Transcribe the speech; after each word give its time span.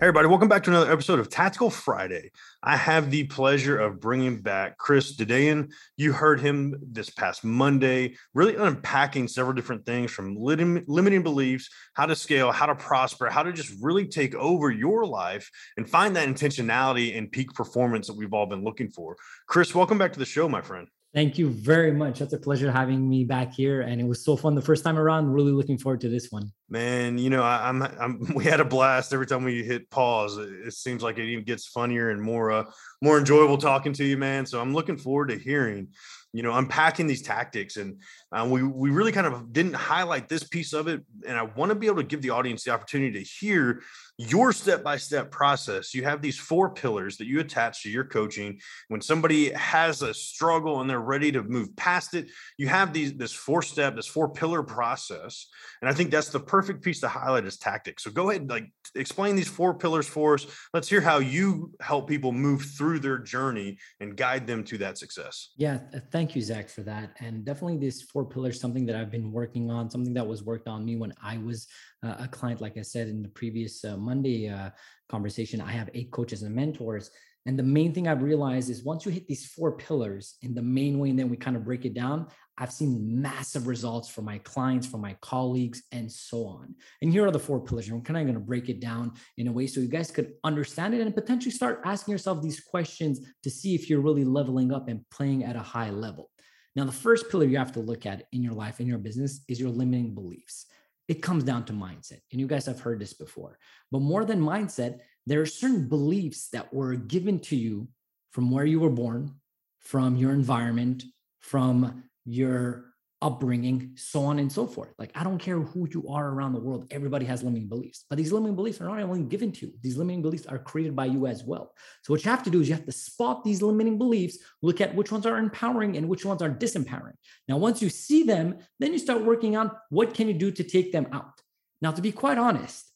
Hey, 0.00 0.06
everybody, 0.06 0.28
welcome 0.28 0.48
back 0.48 0.62
to 0.62 0.70
another 0.70 0.90
episode 0.90 1.18
of 1.18 1.28
Tactical 1.28 1.68
Friday. 1.68 2.30
I 2.62 2.74
have 2.74 3.10
the 3.10 3.24
pleasure 3.24 3.78
of 3.78 4.00
bringing 4.00 4.40
back 4.40 4.78
Chris 4.78 5.14
Dedeyan. 5.14 5.70
You 5.98 6.14
heard 6.14 6.40
him 6.40 6.74
this 6.80 7.10
past 7.10 7.44
Monday, 7.44 8.16
really 8.32 8.56
unpacking 8.56 9.28
several 9.28 9.52
different 9.52 9.84
things 9.84 10.10
from 10.10 10.36
lim- 10.36 10.86
limiting 10.88 11.22
beliefs, 11.22 11.68
how 11.92 12.06
to 12.06 12.16
scale, 12.16 12.50
how 12.50 12.64
to 12.64 12.74
prosper, 12.74 13.28
how 13.28 13.42
to 13.42 13.52
just 13.52 13.74
really 13.82 14.06
take 14.06 14.34
over 14.34 14.70
your 14.70 15.04
life 15.04 15.50
and 15.76 15.86
find 15.86 16.16
that 16.16 16.26
intentionality 16.26 17.18
and 17.18 17.30
peak 17.30 17.52
performance 17.52 18.06
that 18.06 18.16
we've 18.16 18.32
all 18.32 18.46
been 18.46 18.64
looking 18.64 18.88
for. 18.88 19.18
Chris, 19.48 19.74
welcome 19.74 19.98
back 19.98 20.14
to 20.14 20.18
the 20.18 20.24
show, 20.24 20.48
my 20.48 20.62
friend. 20.62 20.88
Thank 21.12 21.38
you 21.38 21.48
very 21.48 21.90
much. 21.90 22.20
That's 22.20 22.34
a 22.34 22.38
pleasure 22.38 22.70
having 22.70 23.08
me 23.08 23.24
back 23.24 23.52
here, 23.52 23.80
and 23.80 24.00
it 24.00 24.04
was 24.04 24.24
so 24.24 24.36
fun 24.36 24.54
the 24.54 24.62
first 24.62 24.84
time 24.84 24.96
around. 24.96 25.28
Really 25.32 25.50
looking 25.50 25.76
forward 25.76 26.00
to 26.02 26.08
this 26.08 26.30
one. 26.30 26.52
Man, 26.68 27.18
you 27.18 27.30
know, 27.30 27.42
I, 27.42 27.68
am 27.68 27.82
I'm, 27.82 27.96
I'm 28.00 28.34
we 28.34 28.44
had 28.44 28.60
a 28.60 28.64
blast 28.64 29.12
every 29.12 29.26
time 29.26 29.42
we 29.42 29.64
hit 29.64 29.90
pause. 29.90 30.38
It, 30.38 30.68
it 30.68 30.72
seems 30.72 31.02
like 31.02 31.18
it 31.18 31.24
even 31.24 31.44
gets 31.44 31.66
funnier 31.66 32.10
and 32.10 32.22
more 32.22 32.52
uh 32.52 32.64
more 33.02 33.18
enjoyable 33.18 33.58
talking 33.58 33.92
to 33.94 34.04
you, 34.04 34.16
man. 34.16 34.46
So 34.46 34.60
I'm 34.60 34.72
looking 34.72 34.96
forward 34.96 35.30
to 35.30 35.38
hearing 35.38 35.88
you 36.32 36.44
know 36.44 36.54
unpacking 36.54 37.08
these 37.08 37.22
tactics 37.22 37.76
and 37.76 38.00
uh, 38.32 38.46
we 38.48 38.62
we 38.62 38.90
really 38.90 39.12
kind 39.12 39.26
of 39.26 39.52
didn't 39.52 39.74
highlight 39.74 40.28
this 40.28 40.44
piece 40.44 40.72
of 40.72 40.88
it 40.88 41.02
and 41.26 41.36
i 41.36 41.42
want 41.42 41.70
to 41.70 41.74
be 41.74 41.86
able 41.86 41.96
to 41.96 42.02
give 42.02 42.22
the 42.22 42.30
audience 42.30 42.64
the 42.64 42.70
opportunity 42.70 43.12
to 43.12 43.24
hear 43.24 43.80
your 44.20 44.52
step 44.52 44.84
by 44.84 44.98
step 44.98 45.30
process. 45.30 45.94
You 45.94 46.04
have 46.04 46.20
these 46.20 46.38
four 46.38 46.74
pillars 46.74 47.16
that 47.16 47.26
you 47.26 47.40
attach 47.40 47.82
to 47.84 47.90
your 47.90 48.04
coaching. 48.04 48.60
When 48.88 49.00
somebody 49.00 49.50
has 49.52 50.02
a 50.02 50.12
struggle 50.12 50.82
and 50.82 50.90
they're 50.90 51.00
ready 51.00 51.32
to 51.32 51.42
move 51.42 51.74
past 51.74 52.12
it 52.14 52.28
you 52.58 52.68
have 52.68 52.92
these 52.92 53.14
this 53.14 53.32
four 53.32 53.62
step 53.62 53.96
this 53.96 54.06
four 54.06 54.28
pillar 54.28 54.62
process 54.62 55.46
and 55.80 55.88
i 55.88 55.94
think 55.94 56.10
that's 56.10 56.28
the 56.28 56.40
perfect 56.40 56.82
piece 56.82 57.00
to 57.00 57.08
highlight 57.08 57.44
as 57.44 57.56
tactics. 57.56 58.04
So 58.04 58.10
go 58.10 58.28
ahead 58.28 58.42
and 58.42 58.50
like 58.50 58.70
explain 58.94 59.36
these 59.36 59.48
four 59.48 59.74
pillars 59.74 60.06
for 60.06 60.34
us. 60.34 60.46
Let's 60.74 60.88
hear 60.88 61.00
how 61.00 61.18
you 61.18 61.72
help 61.80 62.08
people 62.08 62.32
move 62.32 62.62
through 62.62 62.98
their 62.98 63.18
journey 63.18 63.78
and 64.00 64.16
guide 64.16 64.46
them 64.46 64.64
to 64.64 64.78
that 64.78 64.98
success. 64.98 65.50
Yeah 65.56 65.78
thank 66.12 66.36
you 66.36 66.42
zach 66.42 66.68
for 66.68 66.82
that. 66.82 67.16
And 67.20 67.44
definitely 67.44 67.78
these 67.78 68.02
four 68.02 68.19
pillars 68.24 68.60
something 68.60 68.86
that 68.86 68.96
i've 68.96 69.10
been 69.10 69.32
working 69.32 69.70
on 69.70 69.90
something 69.90 70.14
that 70.14 70.26
was 70.26 70.42
worked 70.42 70.68
on 70.68 70.84
me 70.84 70.96
when 70.96 71.12
i 71.22 71.38
was 71.38 71.66
uh, 72.04 72.16
a 72.20 72.28
client 72.28 72.60
like 72.60 72.76
i 72.78 72.82
said 72.82 73.08
in 73.08 73.22
the 73.22 73.28
previous 73.28 73.84
uh, 73.84 73.96
monday 73.96 74.48
uh, 74.48 74.70
conversation 75.08 75.60
i 75.60 75.70
have 75.70 75.90
eight 75.94 76.10
coaches 76.10 76.42
and 76.42 76.54
mentors 76.54 77.10
and 77.46 77.58
the 77.58 77.62
main 77.62 77.94
thing 77.94 78.06
I've 78.06 78.22
realized 78.22 78.68
is 78.68 78.84
once 78.84 79.06
you 79.06 79.12
hit 79.12 79.26
these 79.26 79.46
four 79.46 79.72
pillars 79.72 80.36
in 80.42 80.54
the 80.54 80.62
main 80.62 80.98
way, 80.98 81.08
and 81.08 81.18
then 81.18 81.30
we 81.30 81.38
kind 81.38 81.56
of 81.56 81.64
break 81.64 81.86
it 81.86 81.94
down, 81.94 82.26
I've 82.58 82.72
seen 82.72 83.22
massive 83.22 83.66
results 83.66 84.10
for 84.10 84.20
my 84.20 84.38
clients, 84.38 84.86
for 84.86 84.98
my 84.98 85.16
colleagues, 85.22 85.82
and 85.90 86.12
so 86.12 86.44
on. 86.44 86.74
And 87.00 87.10
here 87.10 87.26
are 87.26 87.30
the 87.30 87.38
four 87.38 87.58
pillars. 87.58 87.88
I'm 87.88 88.02
kind 88.02 88.18
of 88.18 88.24
going 88.24 88.34
to 88.34 88.40
break 88.40 88.68
it 88.68 88.80
down 88.80 89.12
in 89.38 89.48
a 89.48 89.52
way 89.52 89.66
so 89.66 89.80
you 89.80 89.88
guys 89.88 90.10
could 90.10 90.32
understand 90.44 90.92
it 90.92 91.00
and 91.00 91.14
potentially 91.14 91.50
start 91.50 91.80
asking 91.86 92.12
yourself 92.12 92.42
these 92.42 92.60
questions 92.60 93.20
to 93.42 93.50
see 93.50 93.74
if 93.74 93.88
you're 93.88 94.02
really 94.02 94.24
leveling 94.24 94.70
up 94.70 94.88
and 94.88 95.00
playing 95.10 95.44
at 95.44 95.56
a 95.56 95.60
high 95.60 95.90
level. 95.90 96.30
Now, 96.76 96.84
the 96.84 96.92
first 96.92 97.30
pillar 97.30 97.44
you 97.44 97.58
have 97.58 97.72
to 97.72 97.80
look 97.80 98.06
at 98.06 98.26
in 98.32 98.42
your 98.42 98.52
life, 98.52 98.80
in 98.80 98.86
your 98.86 98.98
business, 98.98 99.40
is 99.48 99.60
your 99.60 99.70
limiting 99.70 100.14
beliefs. 100.14 100.66
It 101.08 101.22
comes 101.22 101.42
down 101.42 101.64
to 101.64 101.72
mindset. 101.72 102.20
And 102.30 102.40
you 102.40 102.46
guys 102.46 102.66
have 102.66 102.80
heard 102.80 103.00
this 103.00 103.12
before. 103.12 103.58
But 103.90 104.02
more 104.02 104.24
than 104.24 104.40
mindset, 104.40 105.00
there 105.26 105.40
are 105.40 105.46
certain 105.46 105.88
beliefs 105.88 106.48
that 106.50 106.72
were 106.72 106.94
given 106.94 107.40
to 107.40 107.56
you 107.56 107.88
from 108.32 108.50
where 108.50 108.64
you 108.64 108.78
were 108.78 108.90
born, 108.90 109.34
from 109.80 110.16
your 110.16 110.32
environment, 110.32 111.02
from 111.40 112.04
your 112.24 112.92
upbringing, 113.22 113.92
so 113.96 114.24
on 114.24 114.38
and 114.38 114.50
so 114.50 114.66
forth. 114.66 114.94
Like, 114.98 115.10
I 115.14 115.24
don't 115.24 115.38
care 115.38 115.60
who 115.60 115.86
you 115.90 116.08
are 116.08 116.30
around 116.30 116.54
the 116.54 116.60
world, 116.60 116.86
everybody 116.90 117.26
has 117.26 117.42
limiting 117.42 117.68
beliefs. 117.68 118.04
But 118.08 118.16
these 118.16 118.32
limiting 118.32 118.56
beliefs 118.56 118.80
are 118.80 118.88
not 118.88 119.00
only 119.00 119.22
given 119.22 119.52
to 119.52 119.66
you, 119.66 119.72
these 119.82 119.96
limiting 119.96 120.22
beliefs 120.22 120.46
are 120.46 120.58
created 120.58 120.96
by 120.96 121.06
you 121.06 121.26
as 121.26 121.44
well. 121.44 121.74
So, 122.02 122.12
what 122.12 122.24
you 122.24 122.30
have 122.30 122.42
to 122.44 122.50
do 122.50 122.60
is 122.60 122.68
you 122.68 122.74
have 122.74 122.86
to 122.86 122.92
spot 122.92 123.44
these 123.44 123.62
limiting 123.62 123.98
beliefs, 123.98 124.38
look 124.62 124.80
at 124.80 124.94
which 124.94 125.12
ones 125.12 125.26
are 125.26 125.38
empowering 125.38 125.96
and 125.96 126.08
which 126.08 126.24
ones 126.24 126.42
are 126.42 126.50
disempowering. 126.50 127.14
Now, 127.48 127.58
once 127.58 127.82
you 127.82 127.90
see 127.90 128.22
them, 128.22 128.58
then 128.78 128.92
you 128.92 128.98
start 128.98 129.24
working 129.24 129.56
on 129.56 129.70
what 129.90 130.14
can 130.14 130.28
you 130.28 130.34
do 130.34 130.50
to 130.52 130.64
take 130.64 130.92
them 130.92 131.06
out. 131.12 131.40
Now, 131.82 131.92
to 131.92 132.02
be 132.02 132.12
quite 132.12 132.38
honest, 132.38 132.86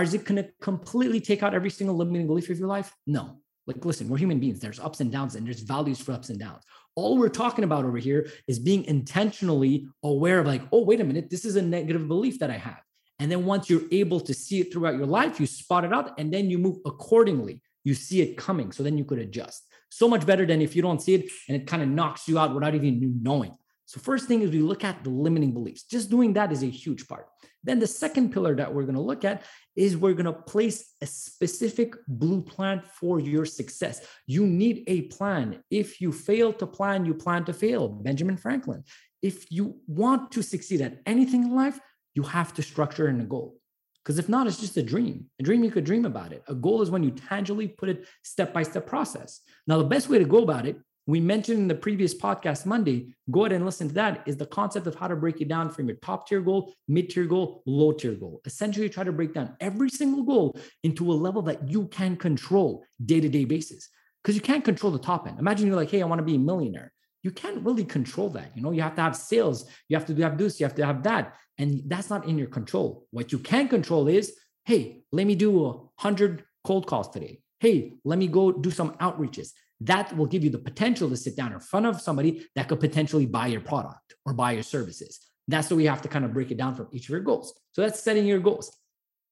is 0.00 0.14
it 0.14 0.24
going 0.24 0.42
to 0.42 0.50
completely 0.60 1.20
take 1.20 1.42
out 1.42 1.54
every 1.54 1.70
single 1.70 1.96
limiting 1.96 2.26
belief 2.26 2.48
of 2.50 2.58
your 2.58 2.68
life? 2.68 2.92
No. 3.06 3.38
Like, 3.66 3.84
listen, 3.84 4.08
we're 4.08 4.18
human 4.18 4.40
beings. 4.40 4.58
There's 4.58 4.80
ups 4.80 5.00
and 5.00 5.12
downs, 5.12 5.36
and 5.36 5.46
there's 5.46 5.60
values 5.60 6.00
for 6.00 6.12
ups 6.12 6.30
and 6.30 6.38
downs. 6.38 6.64
All 6.94 7.18
we're 7.18 7.28
talking 7.28 7.64
about 7.64 7.84
over 7.84 7.98
here 7.98 8.28
is 8.46 8.58
being 8.58 8.84
intentionally 8.84 9.88
aware 10.02 10.40
of, 10.40 10.46
like, 10.46 10.62
oh, 10.72 10.84
wait 10.84 11.00
a 11.00 11.04
minute, 11.04 11.30
this 11.30 11.44
is 11.44 11.56
a 11.56 11.62
negative 11.62 12.06
belief 12.06 12.38
that 12.40 12.50
I 12.50 12.58
have. 12.58 12.80
And 13.18 13.30
then 13.30 13.46
once 13.46 13.70
you're 13.70 13.88
able 13.92 14.20
to 14.20 14.34
see 14.34 14.60
it 14.60 14.72
throughout 14.72 14.96
your 14.96 15.06
life, 15.06 15.38
you 15.38 15.46
spot 15.46 15.84
it 15.84 15.92
out 15.92 16.18
and 16.18 16.32
then 16.32 16.50
you 16.50 16.58
move 16.58 16.78
accordingly. 16.84 17.62
You 17.84 17.94
see 17.94 18.20
it 18.20 18.36
coming. 18.36 18.72
So 18.72 18.82
then 18.82 18.98
you 18.98 19.04
could 19.04 19.18
adjust. 19.18 19.66
So 19.90 20.08
much 20.08 20.26
better 20.26 20.44
than 20.44 20.60
if 20.60 20.74
you 20.74 20.82
don't 20.82 21.00
see 21.00 21.14
it 21.14 21.30
and 21.48 21.56
it 21.56 21.66
kind 21.66 21.82
of 21.82 21.88
knocks 21.88 22.26
you 22.26 22.38
out 22.38 22.54
without 22.54 22.74
even 22.74 23.20
knowing. 23.22 23.56
So, 23.86 24.00
first 24.00 24.26
thing 24.26 24.42
is 24.42 24.50
we 24.50 24.60
look 24.60 24.84
at 24.84 25.04
the 25.04 25.10
limiting 25.10 25.52
beliefs. 25.52 25.84
Just 25.84 26.10
doing 26.10 26.32
that 26.34 26.52
is 26.52 26.62
a 26.62 26.66
huge 26.66 27.08
part. 27.08 27.26
Then, 27.64 27.78
the 27.78 27.86
second 27.86 28.32
pillar 28.32 28.54
that 28.56 28.72
we're 28.72 28.84
going 28.84 28.94
to 28.94 29.00
look 29.00 29.24
at 29.24 29.42
is 29.76 29.96
we're 29.96 30.14
going 30.14 30.26
to 30.26 30.32
place 30.32 30.94
a 31.00 31.06
specific 31.06 31.94
blue 32.06 32.42
plan 32.42 32.82
for 32.94 33.20
your 33.20 33.44
success. 33.44 34.06
You 34.26 34.46
need 34.46 34.84
a 34.86 35.02
plan. 35.02 35.62
If 35.70 36.00
you 36.00 36.12
fail 36.12 36.52
to 36.54 36.66
plan, 36.66 37.04
you 37.04 37.14
plan 37.14 37.44
to 37.46 37.52
fail. 37.52 37.88
Benjamin 37.88 38.36
Franklin. 38.36 38.84
If 39.20 39.50
you 39.52 39.80
want 39.86 40.32
to 40.32 40.42
succeed 40.42 40.80
at 40.80 41.00
anything 41.06 41.44
in 41.44 41.54
life, 41.54 41.78
you 42.14 42.22
have 42.22 42.52
to 42.54 42.62
structure 42.62 43.08
in 43.08 43.20
a 43.20 43.24
goal. 43.24 43.58
Because 44.02 44.18
if 44.18 44.28
not, 44.28 44.46
it's 44.46 44.60
just 44.60 44.76
a 44.76 44.82
dream. 44.82 45.26
A 45.38 45.44
dream, 45.44 45.62
you 45.62 45.70
could 45.70 45.84
dream 45.84 46.04
about 46.04 46.32
it. 46.32 46.42
A 46.48 46.54
goal 46.54 46.82
is 46.82 46.90
when 46.90 47.04
you 47.04 47.12
tangibly 47.12 47.68
put 47.68 47.88
it 47.88 48.04
step 48.22 48.52
by 48.52 48.64
step 48.64 48.86
process. 48.86 49.40
Now, 49.66 49.78
the 49.78 49.84
best 49.84 50.08
way 50.08 50.18
to 50.18 50.24
go 50.24 50.42
about 50.42 50.66
it 50.66 50.76
we 51.06 51.20
mentioned 51.20 51.58
in 51.58 51.68
the 51.68 51.74
previous 51.74 52.14
podcast 52.14 52.64
Monday, 52.64 53.14
go 53.30 53.40
ahead 53.40 53.52
and 53.52 53.64
listen 53.64 53.88
to 53.88 53.94
that, 53.94 54.22
is 54.26 54.36
the 54.36 54.46
concept 54.46 54.86
of 54.86 54.94
how 54.94 55.08
to 55.08 55.16
break 55.16 55.40
it 55.40 55.48
down 55.48 55.70
from 55.70 55.88
your 55.88 55.96
top 55.96 56.28
tier 56.28 56.40
goal, 56.40 56.74
mid 56.86 57.10
tier 57.10 57.24
goal, 57.24 57.62
low 57.66 57.92
tier 57.92 58.14
goal. 58.14 58.40
Essentially, 58.44 58.88
try 58.88 59.02
to 59.02 59.12
break 59.12 59.34
down 59.34 59.56
every 59.60 59.90
single 59.90 60.22
goal 60.22 60.56
into 60.84 61.10
a 61.10 61.14
level 61.14 61.42
that 61.42 61.68
you 61.68 61.88
can 61.88 62.16
control 62.16 62.84
day 63.04 63.20
to 63.20 63.28
day 63.28 63.44
basis. 63.44 63.88
Because 64.22 64.36
you 64.36 64.40
can't 64.40 64.64
control 64.64 64.92
the 64.92 65.00
top 65.00 65.26
end. 65.26 65.40
Imagine 65.40 65.66
you're 65.66 65.76
like, 65.76 65.90
hey, 65.90 66.02
I 66.02 66.06
want 66.06 66.20
to 66.20 66.24
be 66.24 66.36
a 66.36 66.38
millionaire. 66.38 66.92
You 67.24 67.32
can't 67.32 67.64
really 67.64 67.84
control 67.84 68.28
that. 68.30 68.52
You 68.54 68.62
know, 68.62 68.70
you 68.70 68.82
have 68.82 68.94
to 68.94 69.02
have 69.02 69.16
sales, 69.16 69.68
you 69.88 69.96
have 69.96 70.06
to 70.06 70.14
have 70.22 70.38
this, 70.38 70.60
you 70.60 70.66
have 70.66 70.76
to 70.76 70.86
have 70.86 71.02
that. 71.02 71.34
And 71.58 71.82
that's 71.86 72.10
not 72.10 72.26
in 72.28 72.38
your 72.38 72.46
control. 72.46 73.06
What 73.10 73.32
you 73.32 73.38
can 73.40 73.68
control 73.68 74.06
is, 74.06 74.34
hey, 74.64 75.02
let 75.10 75.26
me 75.26 75.34
do 75.34 75.66
a 75.66 75.80
hundred 75.96 76.44
cold 76.62 76.86
calls 76.86 77.10
today. 77.10 77.40
Hey, 77.58 77.94
let 78.04 78.18
me 78.18 78.28
go 78.28 78.52
do 78.52 78.70
some 78.70 78.92
outreaches 78.94 79.50
that 79.84 80.16
will 80.16 80.26
give 80.26 80.44
you 80.44 80.50
the 80.50 80.58
potential 80.58 81.08
to 81.08 81.16
sit 81.16 81.36
down 81.36 81.52
in 81.52 81.60
front 81.60 81.86
of 81.86 82.00
somebody 82.00 82.46
that 82.54 82.68
could 82.68 82.80
potentially 82.80 83.26
buy 83.26 83.46
your 83.46 83.60
product 83.60 84.14
or 84.24 84.32
buy 84.32 84.52
your 84.52 84.62
services. 84.62 85.20
That's 85.48 85.70
what 85.70 85.76
we 85.76 85.86
have 85.86 86.02
to 86.02 86.08
kind 86.08 86.24
of 86.24 86.32
break 86.32 86.50
it 86.50 86.56
down 86.56 86.74
for 86.74 86.88
each 86.92 87.04
of 87.04 87.10
your 87.10 87.20
goals. 87.20 87.58
So 87.72 87.82
that's 87.82 88.00
setting 88.00 88.26
your 88.26 88.38
goals. 88.38 88.76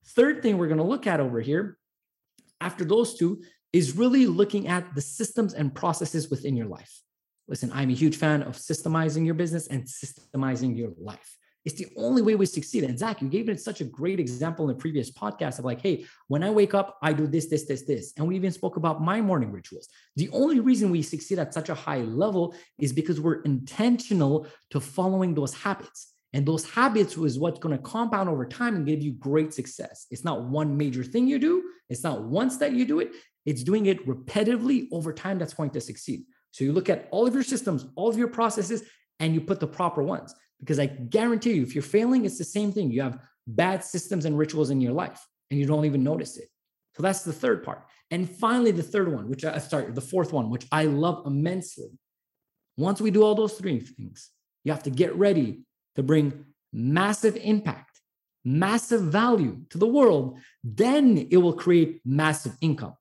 Third 0.08 0.42
thing 0.42 0.58
we're 0.58 0.66
going 0.66 0.78
to 0.78 0.84
look 0.84 1.06
at 1.06 1.20
over 1.20 1.40
here 1.40 1.78
after 2.60 2.84
those 2.84 3.16
two 3.16 3.42
is 3.72 3.96
really 3.96 4.26
looking 4.26 4.66
at 4.66 4.94
the 4.94 5.00
systems 5.00 5.54
and 5.54 5.74
processes 5.74 6.30
within 6.30 6.56
your 6.56 6.66
life. 6.66 7.00
Listen, 7.46 7.70
I'm 7.72 7.90
a 7.90 7.94
huge 7.94 8.16
fan 8.16 8.42
of 8.42 8.56
systemizing 8.56 9.24
your 9.24 9.34
business 9.34 9.66
and 9.66 9.84
systemizing 9.84 10.76
your 10.76 10.90
life. 11.00 11.36
It's 11.64 11.74
the 11.74 11.88
only 11.96 12.22
way 12.22 12.34
we 12.36 12.46
succeed. 12.46 12.84
And 12.84 12.98
Zach, 12.98 13.20
you 13.20 13.28
gave 13.28 13.48
it 13.48 13.60
such 13.60 13.80
a 13.80 13.84
great 13.84 14.18
example 14.18 14.68
in 14.68 14.74
the 14.74 14.80
previous 14.80 15.10
podcast 15.10 15.58
of 15.58 15.66
like, 15.66 15.82
hey, 15.82 16.06
when 16.28 16.42
I 16.42 16.50
wake 16.50 16.72
up, 16.72 16.98
I 17.02 17.12
do 17.12 17.26
this, 17.26 17.46
this, 17.46 17.66
this, 17.66 17.82
this. 17.82 18.14
And 18.16 18.26
we 18.26 18.36
even 18.36 18.52
spoke 18.52 18.76
about 18.76 19.02
my 19.02 19.20
morning 19.20 19.52
rituals. 19.52 19.88
The 20.16 20.30
only 20.30 20.60
reason 20.60 20.90
we 20.90 21.02
succeed 21.02 21.38
at 21.38 21.52
such 21.52 21.68
a 21.68 21.74
high 21.74 22.00
level 22.00 22.54
is 22.78 22.92
because 22.92 23.20
we're 23.20 23.42
intentional 23.42 24.46
to 24.70 24.80
following 24.80 25.34
those 25.34 25.52
habits. 25.52 26.14
And 26.32 26.46
those 26.46 26.68
habits 26.68 27.16
is 27.16 27.38
what's 27.38 27.58
going 27.58 27.76
to 27.76 27.82
compound 27.82 28.28
over 28.28 28.46
time 28.46 28.76
and 28.76 28.86
give 28.86 29.02
you 29.02 29.12
great 29.12 29.52
success. 29.52 30.06
It's 30.10 30.24
not 30.24 30.44
one 30.44 30.76
major 30.76 31.02
thing 31.02 31.26
you 31.26 31.38
do, 31.38 31.62
it's 31.88 32.04
not 32.04 32.22
once 32.22 32.56
that 32.58 32.72
you 32.72 32.84
do 32.84 33.00
it, 33.00 33.10
it's 33.44 33.64
doing 33.64 33.86
it 33.86 34.06
repetitively 34.06 34.86
over 34.92 35.12
time 35.12 35.38
that's 35.38 35.54
going 35.54 35.70
to 35.70 35.80
succeed. 35.80 36.22
So 36.52 36.64
you 36.64 36.72
look 36.72 36.88
at 36.88 37.08
all 37.10 37.26
of 37.26 37.34
your 37.34 37.42
systems, 37.42 37.86
all 37.96 38.08
of 38.08 38.16
your 38.16 38.28
processes, 38.28 38.84
and 39.18 39.34
you 39.34 39.40
put 39.40 39.60
the 39.60 39.66
proper 39.66 40.02
ones. 40.02 40.34
Because 40.60 40.78
I 40.78 40.86
guarantee 40.86 41.54
you, 41.54 41.62
if 41.62 41.74
you're 41.74 41.82
failing, 41.82 42.24
it's 42.24 42.38
the 42.38 42.44
same 42.44 42.72
thing. 42.72 42.90
You 42.90 43.02
have 43.02 43.18
bad 43.46 43.82
systems 43.82 44.24
and 44.24 44.38
rituals 44.38 44.70
in 44.70 44.80
your 44.80 44.92
life 44.92 45.26
and 45.50 45.58
you 45.58 45.66
don't 45.66 45.84
even 45.84 46.04
notice 46.04 46.36
it. 46.36 46.48
So 46.96 47.02
that's 47.02 47.22
the 47.22 47.32
third 47.32 47.64
part. 47.64 47.84
And 48.10 48.28
finally, 48.28 48.72
the 48.72 48.82
third 48.82 49.12
one, 49.12 49.28
which 49.28 49.44
uh, 49.44 49.52
I 49.54 49.58
start, 49.58 49.94
the 49.94 50.00
fourth 50.00 50.32
one, 50.32 50.50
which 50.50 50.66
I 50.72 50.84
love 50.84 51.26
immensely. 51.26 51.90
Once 52.76 53.00
we 53.00 53.10
do 53.10 53.22
all 53.22 53.34
those 53.34 53.54
three 53.54 53.80
things, 53.80 54.30
you 54.64 54.72
have 54.72 54.82
to 54.84 54.90
get 54.90 55.14
ready 55.16 55.62
to 55.96 56.02
bring 56.02 56.44
massive 56.72 57.36
impact, 57.36 58.00
massive 58.44 59.02
value 59.02 59.60
to 59.70 59.78
the 59.78 59.86
world. 59.86 60.38
Then 60.64 61.28
it 61.30 61.36
will 61.36 61.52
create 61.52 62.00
massive 62.04 62.52
income. 62.60 62.94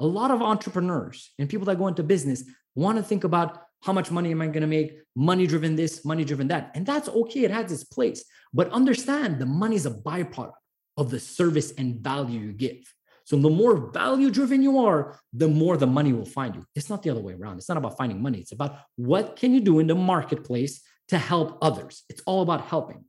A 0.00 0.06
lot 0.06 0.30
of 0.30 0.42
entrepreneurs 0.42 1.32
and 1.38 1.48
people 1.48 1.66
that 1.66 1.78
go 1.78 1.88
into 1.88 2.02
business 2.02 2.44
want 2.74 2.98
to 2.98 3.04
think 3.04 3.24
about 3.24 3.62
how 3.82 3.92
much 3.92 4.10
money 4.10 4.30
am 4.30 4.42
I 4.42 4.46
going 4.46 4.60
to 4.60 4.66
make? 4.66 4.98
Money 5.16 5.46
driven 5.46 5.76
this, 5.76 6.04
money 6.04 6.24
driven 6.24 6.48
that. 6.48 6.70
And 6.74 6.84
that's 6.84 7.08
okay. 7.08 7.44
It 7.44 7.50
has 7.50 7.72
its 7.72 7.84
place. 7.84 8.24
But 8.52 8.70
understand 8.72 9.38
the 9.38 9.46
money 9.46 9.76
is 9.76 9.86
a 9.86 9.90
byproduct 9.90 10.52
of 10.96 11.10
the 11.10 11.20
service 11.20 11.72
and 11.78 12.00
value 12.00 12.40
you 12.40 12.52
give. 12.52 12.82
So 13.24 13.36
the 13.36 13.48
more 13.48 13.90
value 13.92 14.30
driven 14.30 14.62
you 14.62 14.80
are, 14.80 15.18
the 15.32 15.48
more 15.48 15.76
the 15.76 15.86
money 15.86 16.12
will 16.12 16.26
find 16.26 16.54
you. 16.56 16.64
It's 16.74 16.90
not 16.90 17.02
the 17.02 17.10
other 17.10 17.20
way 17.20 17.34
around. 17.34 17.58
It's 17.58 17.68
not 17.68 17.78
about 17.78 17.96
finding 17.96 18.20
money. 18.20 18.38
It's 18.38 18.52
about 18.52 18.80
what 18.96 19.36
can 19.36 19.54
you 19.54 19.60
do 19.60 19.78
in 19.78 19.86
the 19.86 19.94
marketplace 19.94 20.82
to 21.08 21.18
help 21.18 21.58
others. 21.62 22.02
It's 22.08 22.22
all 22.26 22.42
about 22.42 22.62
helping. 22.62 23.04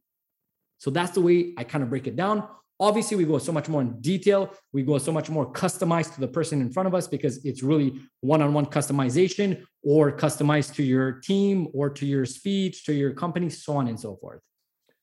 So 0.78 0.90
that's 0.92 1.12
the 1.12 1.22
way 1.22 1.54
I 1.58 1.64
kind 1.64 1.84
of 1.84 1.90
break 1.90 2.08
it 2.08 2.16
down. 2.16 2.48
Obviously, 2.82 3.16
we 3.16 3.26
go 3.26 3.38
so 3.38 3.52
much 3.52 3.70
more 3.70 3.82
in 3.82 4.02
detail. 4.02 4.52
We 4.74 4.82
go 4.82 4.98
so 4.98 5.12
much 5.12 5.30
more 5.30 5.54
customized 5.54 6.16
to 6.16 6.20
the 6.20 6.28
person 6.28 6.62
in 6.62 6.72
front 6.72 6.88
of 6.88 6.96
us 6.96 7.08
because 7.08 7.46
it's 7.46 7.62
really 7.62 8.02
one 8.22 8.42
on 8.42 8.56
one 8.56 8.66
customization 8.66 9.64
or 9.84 10.12
customized 10.12 10.74
to 10.76 10.84
your 10.84 11.12
team 11.12 11.68
or 11.76 11.92
to 11.92 12.08
your 12.08 12.26
speech, 12.26 12.84
to 12.86 12.94
your 12.94 13.14
company, 13.14 13.52
so 13.52 13.78
on 13.78 13.88
and 13.88 14.00
so 14.00 14.16
forth. 14.16 14.42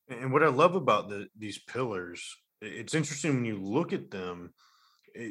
And 0.09 0.33
what 0.33 0.43
I 0.43 0.49
love 0.49 0.75
about 0.75 1.09
the, 1.09 1.29
these 1.39 1.59
pillars, 1.59 2.21
it's 2.61 2.95
interesting 2.95 3.35
when 3.35 3.45
you 3.45 3.63
look 3.63 3.93
at 3.93 4.11
them, 4.11 4.53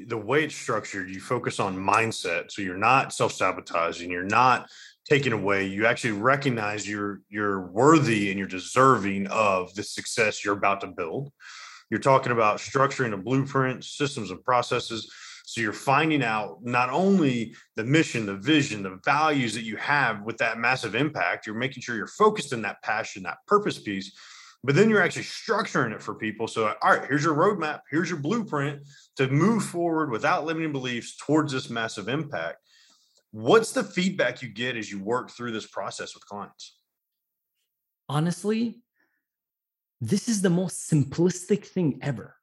the 0.08 0.18
way 0.18 0.46
it's 0.46 0.56
structured, 0.56 1.10
you 1.10 1.20
focus 1.20 1.60
on 1.60 1.76
mindset. 1.76 2.52
So 2.52 2.62
you're 2.62 2.78
not 2.78 3.12
self 3.14 3.34
sabotaging, 3.34 4.10
you're 4.10 4.24
not 4.24 4.70
taken 5.04 5.34
away. 5.34 5.68
You 5.68 5.86
actually 5.86 6.14
recognize 6.14 6.88
you're 6.88 7.20
you're 7.28 7.68
worthy 7.68 8.30
and 8.30 8.40
you're 8.40 8.48
deserving 8.48 9.28
of 9.28 9.74
the 9.76 9.84
success 9.84 10.46
you're 10.46 10.58
about 10.58 10.80
to 10.82 10.88
build 10.88 11.34
you're 11.90 12.00
talking 12.00 12.32
about 12.32 12.58
structuring 12.58 13.14
a 13.14 13.18
blueprint, 13.18 13.84
systems 13.84 14.32
and 14.32 14.44
processes. 14.44 15.12
So 15.46 15.62
you're 15.62 15.72
finding 15.72 16.24
out 16.24 16.60
not 16.64 16.90
only 16.90 17.56
the 17.78 17.84
mission, 17.84 18.26
the 18.26 18.36
vision, 18.36 18.84
the 18.84 19.00
values 19.06 19.54
that 19.54 19.64
you 19.64 19.78
have 19.78 20.24
with 20.24 20.38
that 20.40 20.58
massive 20.58 20.94
impact, 20.94 21.48
you're 21.48 21.56
making 21.56 21.84
sure 21.84 21.96
you're 21.96 22.08
focused 22.08 22.52
in 22.52 22.62
that 22.64 22.82
passion, 22.84 23.24
that 23.24 23.38
purpose 23.48 23.80
piece, 23.80 24.12
but 24.64 24.76
then 24.76 24.90
you're 24.90 25.02
actually 25.02 25.24
structuring 25.24 25.94
it 25.94 26.02
for 26.02 26.16
people. 26.16 26.48
So, 26.48 26.74
all 26.82 26.92
right, 26.92 27.08
here's 27.08 27.24
your 27.24 27.36
roadmap, 27.36 27.82
here's 27.90 28.10
your 28.10 28.20
blueprint 28.20 28.82
to 29.16 29.30
move 29.30 29.64
forward 29.64 30.12
without 30.12 30.46
limiting 30.46 30.74
beliefs 30.74 31.16
towards 31.16 31.54
this 31.54 31.70
massive 31.70 32.10
impact. 32.10 32.58
What's 33.32 33.72
the 33.72 33.84
feedback 33.84 34.42
you 34.42 34.50
get 34.50 34.76
as 34.76 34.92
you 34.92 35.02
work 35.02 35.32
through 35.32 35.54
this 35.54 35.66
process 35.66 36.14
with 36.14 36.26
clients? 36.26 36.78
Honestly, 38.10 38.82
this 40.02 40.28
is 40.28 40.42
the 40.42 40.50
most 40.50 40.90
simplistic 40.90 41.66
thing 41.66 42.00
ever. 42.02 42.36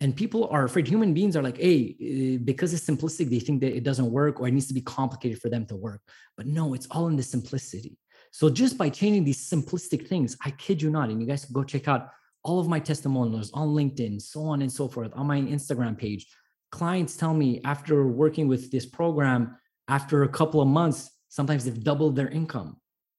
And 0.00 0.14
people 0.14 0.48
are 0.50 0.64
afraid, 0.64 0.86
human 0.86 1.12
beings 1.12 1.36
are 1.36 1.42
like, 1.42 1.58
hey, 1.58 1.96
eh, 2.00 2.38
because 2.42 2.72
it's 2.72 2.86
simplistic, 2.86 3.30
they 3.30 3.40
think 3.40 3.60
that 3.62 3.76
it 3.76 3.82
doesn't 3.82 4.10
work 4.10 4.40
or 4.40 4.46
it 4.46 4.52
needs 4.52 4.68
to 4.68 4.74
be 4.74 4.80
complicated 4.80 5.40
for 5.40 5.48
them 5.48 5.66
to 5.66 5.76
work. 5.76 6.00
But 6.36 6.46
no, 6.46 6.74
it's 6.74 6.86
all 6.90 7.08
in 7.08 7.16
the 7.16 7.22
simplicity. 7.22 7.98
So 8.30 8.48
just 8.48 8.78
by 8.78 8.90
changing 8.90 9.24
these 9.24 9.50
simplistic 9.50 10.06
things, 10.06 10.36
I 10.44 10.50
kid 10.52 10.80
you 10.82 10.90
not, 10.90 11.08
and 11.08 11.20
you 11.20 11.26
guys 11.26 11.44
can 11.44 11.52
go 11.52 11.64
check 11.64 11.88
out 11.88 12.10
all 12.44 12.60
of 12.60 12.68
my 12.68 12.78
testimonials 12.78 13.50
on 13.52 13.68
LinkedIn, 13.68 14.22
so 14.22 14.44
on 14.44 14.62
and 14.62 14.70
so 14.70 14.86
forth, 14.86 15.12
on 15.14 15.26
my 15.26 15.40
Instagram 15.40 15.98
page. 15.98 16.26
Clients 16.70 17.16
tell 17.16 17.34
me 17.34 17.60
after 17.64 18.06
working 18.06 18.46
with 18.46 18.70
this 18.70 18.86
program, 18.86 19.56
after 19.88 20.22
a 20.22 20.28
couple 20.28 20.60
of 20.60 20.68
months, 20.68 21.10
sometimes 21.28 21.64
they've 21.64 21.82
doubled 21.82 22.14
their 22.14 22.28
income. 22.28 22.76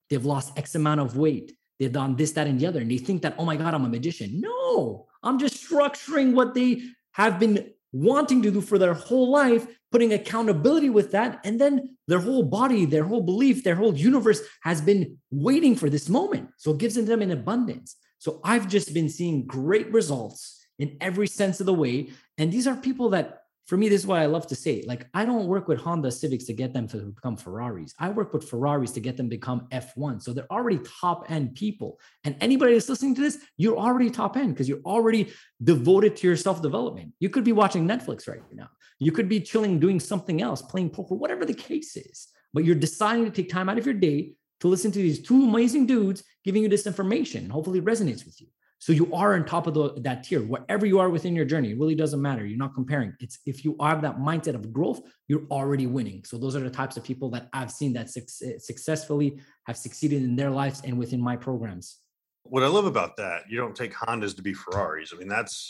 They've 0.10 0.26
lost 0.26 0.58
X 0.58 0.76
amount 0.76 1.02
of 1.02 1.18
weight 1.18 1.54
they've 1.80 1.92
done 1.92 2.16
this, 2.16 2.32
that, 2.34 2.48
and 2.48 2.60
the 2.60 2.68
other. 2.68 2.82
And 2.82 2.92
they 2.92 2.98
think 2.98 3.22
that, 3.22 3.36
oh 3.38 3.46
my 3.46 3.56
God, 3.56 3.74
I'm 3.74 3.86
a 3.86 3.90
magician. 3.90 4.42
No, 4.42 5.08
I'm 5.24 5.40
just 5.40 5.56
structuring 5.56 6.34
what 6.34 6.54
they 6.54 6.82
have 7.12 7.40
been 7.40 7.72
wanting 7.92 8.42
to 8.44 8.52
do 8.52 8.62
for 8.62 8.78
their 8.78 8.94
whole 8.94 9.32
life, 9.32 9.66
putting 9.92 10.14
accountability 10.14 10.90
with 10.90 11.12
that. 11.12 11.40
And 11.44 11.60
then 11.60 11.98
their 12.08 12.20
whole 12.20 12.44
body, 12.44 12.86
their 12.86 13.04
whole 13.04 13.22
belief, 13.22 13.64
their 13.64 13.76
whole 13.76 13.96
universe 13.96 14.42
has 14.62 14.82
been 14.82 15.18
waiting 15.32 15.76
for 15.76 15.90
this 15.90 16.10
moment. 16.10 16.50
So 16.58 16.72
it 16.72 16.78
gives 16.78 16.96
them 16.96 17.22
an 17.22 17.32
abundance. 17.32 17.96
So 18.20 18.42
I've 18.44 18.68
just 18.68 18.94
been 18.94 19.10
seeing 19.10 19.48
great 19.48 19.92
results 19.92 20.66
in 20.78 20.98
every 21.02 21.28
sense 21.28 21.60
of 21.60 21.66
the 21.66 21.74
way. 21.74 22.10
And 22.38 22.52
these 22.52 22.68
are 22.68 22.76
people 22.76 23.10
that 23.10 23.39
for 23.70 23.78
me, 23.78 23.88
this 23.88 24.02
is 24.02 24.08
why 24.08 24.24
I 24.24 24.26
love 24.26 24.48
to 24.48 24.56
say. 24.56 24.84
Like, 24.88 25.06
I 25.14 25.26
don't 25.26 25.46
work 25.46 25.68
with 25.68 25.80
Honda 25.80 26.10
Civics 26.10 26.46
to 26.46 26.54
get 26.54 26.74
them 26.74 26.88
to 26.88 26.98
become 26.98 27.38
Ferraris. 27.38 27.94
I 28.00 28.10
work 28.10 28.34
with 28.34 28.50
Ferraris 28.50 28.90
to 28.94 29.00
get 29.00 29.16
them 29.16 29.30
become 29.30 29.68
F1. 29.72 30.24
So 30.24 30.34
they're 30.34 30.52
already 30.52 30.80
top 31.00 31.30
end 31.30 31.54
people. 31.54 32.00
And 32.24 32.36
anybody 32.42 32.74
that's 32.74 32.90
listening 32.90 33.14
to 33.14 33.22
this, 33.22 33.38
you're 33.58 33.78
already 33.78 34.10
top 34.10 34.38
end 34.38 34.56
because 34.56 34.68
you're 34.68 34.82
already 34.88 35.32
devoted 35.64 36.16
to 36.16 36.26
your 36.26 36.36
self 36.36 36.64
development. 36.64 37.14
You 37.20 37.30
could 37.30 37.44
be 37.44 37.52
watching 37.52 37.88
Netflix 37.88 38.28
right 38.28 38.42
now. 38.52 38.70
You 38.98 39.12
could 39.12 39.30
be 39.30 39.40
chilling, 39.40 39.80
doing 39.80 40.00
something 40.00 40.42
else, 40.42 40.64
playing 40.64 40.90
poker, 40.90 41.14
whatever 41.14 41.46
the 41.46 41.54
case 41.54 41.96
is. 41.96 42.30
But 42.56 42.66
you're 42.66 42.74
deciding 42.74 43.26
to 43.26 43.32
take 43.32 43.52
time 43.52 43.70
out 43.70 43.78
of 43.78 43.86
your 43.86 43.94
day 43.94 44.34
to 44.62 44.68
listen 44.68 44.92
to 44.92 45.00
these 45.00 45.22
two 45.22 45.44
amazing 45.44 45.86
dudes 45.86 46.24
giving 46.44 46.64
you 46.64 46.70
this 46.70 46.88
information. 46.88 47.52
Hopefully 47.52 47.78
it 47.78 47.86
resonates 47.86 48.26
with 48.26 48.42
you. 48.42 48.48
So 48.80 48.94
you 48.94 49.14
are 49.14 49.36
on 49.36 49.44
top 49.44 49.68
of 49.68 49.74
the, 49.74 49.94
that 50.04 50.24
tier, 50.24 50.42
wherever 50.42 50.86
you 50.86 51.00
are 51.00 51.10
within 51.10 51.36
your 51.36 51.44
journey. 51.44 51.72
It 51.72 51.78
really 51.78 51.96
doesn't 51.96 52.22
matter. 52.22 52.46
You're 52.46 52.58
not 52.58 52.74
comparing. 52.74 53.14
It's 53.20 53.40
if 53.46 53.66
you 53.66 53.76
have 53.82 54.02
that 54.04 54.18
mindset 54.20 54.56
of 54.56 54.72
growth, 54.72 55.02
you're 55.28 55.46
already 55.52 55.86
winning. 55.86 56.24
So 56.24 56.38
those 56.38 56.56
are 56.56 56.62
the 56.62 56.70
types 56.70 56.96
of 56.96 57.04
people 57.04 57.30
that 57.32 57.50
I've 57.52 57.72
seen 57.72 57.92
that 57.94 58.10
su- 58.10 58.58
successfully 58.58 59.42
have 59.68 59.76
succeeded 59.76 60.24
in 60.24 60.38
their 60.38 60.50
lives 60.50 60.82
and 60.86 60.98
within 60.98 61.22
my 61.22 61.36
programs. 61.36 61.98
What 62.44 62.64
I 62.64 62.68
love 62.68 62.86
about 62.86 63.18
that, 63.18 63.44
you 63.50 63.58
don't 63.58 63.76
take 63.76 63.94
Hondas 63.94 64.34
to 64.38 64.42
be 64.42 64.54
Ferraris. 64.54 65.12
I 65.14 65.18
mean, 65.18 65.28
that's 65.28 65.70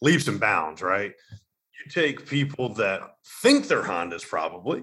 leaps 0.00 0.26
and 0.26 0.40
bounds, 0.40 0.80
right? 0.80 1.12
You 1.30 1.90
take 1.90 2.26
people 2.26 2.72
that 2.74 3.02
think 3.42 3.68
they're 3.68 3.82
Hondas 3.82 4.26
probably, 4.26 4.82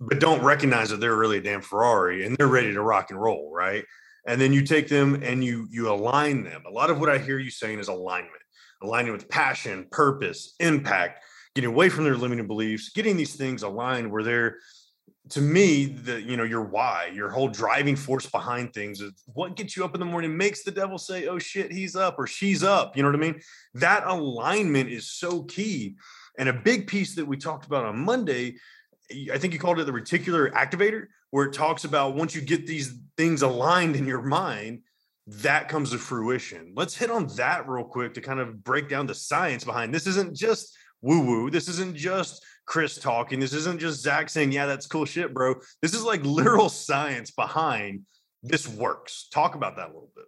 but 0.00 0.18
don't 0.18 0.42
recognize 0.42 0.90
that 0.90 0.98
they're 0.98 1.16
really 1.16 1.38
a 1.38 1.42
damn 1.42 1.62
Ferrari 1.62 2.26
and 2.26 2.36
they're 2.36 2.48
ready 2.48 2.72
to 2.72 2.82
rock 2.82 3.10
and 3.10 3.20
roll, 3.20 3.52
right? 3.54 3.84
And 4.26 4.40
then 4.40 4.52
you 4.52 4.62
take 4.62 4.88
them 4.88 5.22
and 5.22 5.44
you 5.44 5.68
you 5.70 5.90
align 5.90 6.44
them. 6.44 6.62
A 6.66 6.70
lot 6.70 6.90
of 6.90 7.00
what 7.00 7.08
i 7.08 7.18
hear 7.18 7.38
you 7.38 7.50
saying 7.50 7.78
is 7.78 7.88
alignment 7.88 8.32
aligning 8.82 9.12
with 9.12 9.28
passion 9.28 9.86
purpose 9.90 10.54
impact 10.60 11.24
getting 11.54 11.70
away 11.70 11.88
from 11.88 12.04
their 12.04 12.16
limiting 12.16 12.46
beliefs 12.46 12.90
getting 12.90 13.16
these 13.16 13.34
things 13.34 13.62
aligned 13.62 14.10
where 14.10 14.22
they're 14.22 14.58
to 15.28 15.40
me 15.40 15.86
the 15.86 16.20
you 16.22 16.36
know 16.36 16.44
your 16.44 16.62
why 16.62 17.10
your 17.12 17.28
whole 17.30 17.48
driving 17.48 17.96
force 17.96 18.26
behind 18.26 18.72
things 18.72 19.00
is 19.00 19.12
what 19.32 19.56
gets 19.56 19.76
you 19.76 19.84
up 19.84 19.94
in 19.94 20.00
the 20.00 20.06
morning 20.06 20.36
makes 20.36 20.62
the 20.62 20.70
devil 20.70 20.98
say 20.98 21.26
oh 21.26 21.38
shit 21.38 21.72
he's 21.72 21.96
up 21.96 22.16
or 22.18 22.26
she's 22.26 22.62
up 22.62 22.96
you 22.96 23.02
know 23.02 23.08
what 23.08 23.16
i 23.16 23.18
mean? 23.18 23.40
That 23.74 24.06
alignment 24.06 24.88
is 24.88 25.10
so 25.10 25.42
key. 25.42 25.96
And 26.38 26.48
a 26.48 26.52
big 26.52 26.86
piece 26.86 27.14
that 27.14 27.26
we 27.26 27.38
talked 27.38 27.66
about 27.66 27.86
on 27.86 27.98
monday 27.98 28.56
i 29.32 29.38
think 29.38 29.52
you 29.52 29.58
called 29.58 29.78
it 29.78 29.84
the 29.84 29.92
reticular 29.92 30.50
activator 30.52 31.06
where 31.30 31.46
it 31.46 31.52
talks 31.52 31.84
about 31.84 32.14
once 32.14 32.34
you 32.34 32.40
get 32.40 32.66
these 32.66 32.98
things 33.16 33.42
aligned 33.42 33.96
in 33.96 34.06
your 34.06 34.22
mind, 34.22 34.80
that 35.26 35.68
comes 35.68 35.90
to 35.90 35.98
fruition. 35.98 36.72
Let's 36.76 36.96
hit 36.96 37.10
on 37.10 37.26
that 37.36 37.68
real 37.68 37.84
quick 37.84 38.14
to 38.14 38.20
kind 38.20 38.38
of 38.38 38.62
break 38.62 38.88
down 38.88 39.06
the 39.06 39.14
science 39.14 39.64
behind 39.64 39.92
this. 39.92 40.06
Isn't 40.06 40.36
just 40.36 40.76
woo 41.02 41.20
woo. 41.20 41.50
This 41.50 41.68
isn't 41.68 41.96
just 41.96 42.44
Chris 42.64 42.96
talking. 42.98 43.40
This 43.40 43.52
isn't 43.52 43.80
just 43.80 44.02
Zach 44.02 44.30
saying, 44.30 44.52
"Yeah, 44.52 44.66
that's 44.66 44.86
cool 44.86 45.04
shit, 45.04 45.34
bro." 45.34 45.56
This 45.82 45.94
is 45.94 46.04
like 46.04 46.24
literal 46.24 46.68
science 46.68 47.32
behind 47.32 48.02
this 48.42 48.68
works. 48.68 49.28
Talk 49.32 49.56
about 49.56 49.76
that 49.76 49.86
a 49.86 49.92
little 49.92 50.12
bit. 50.14 50.26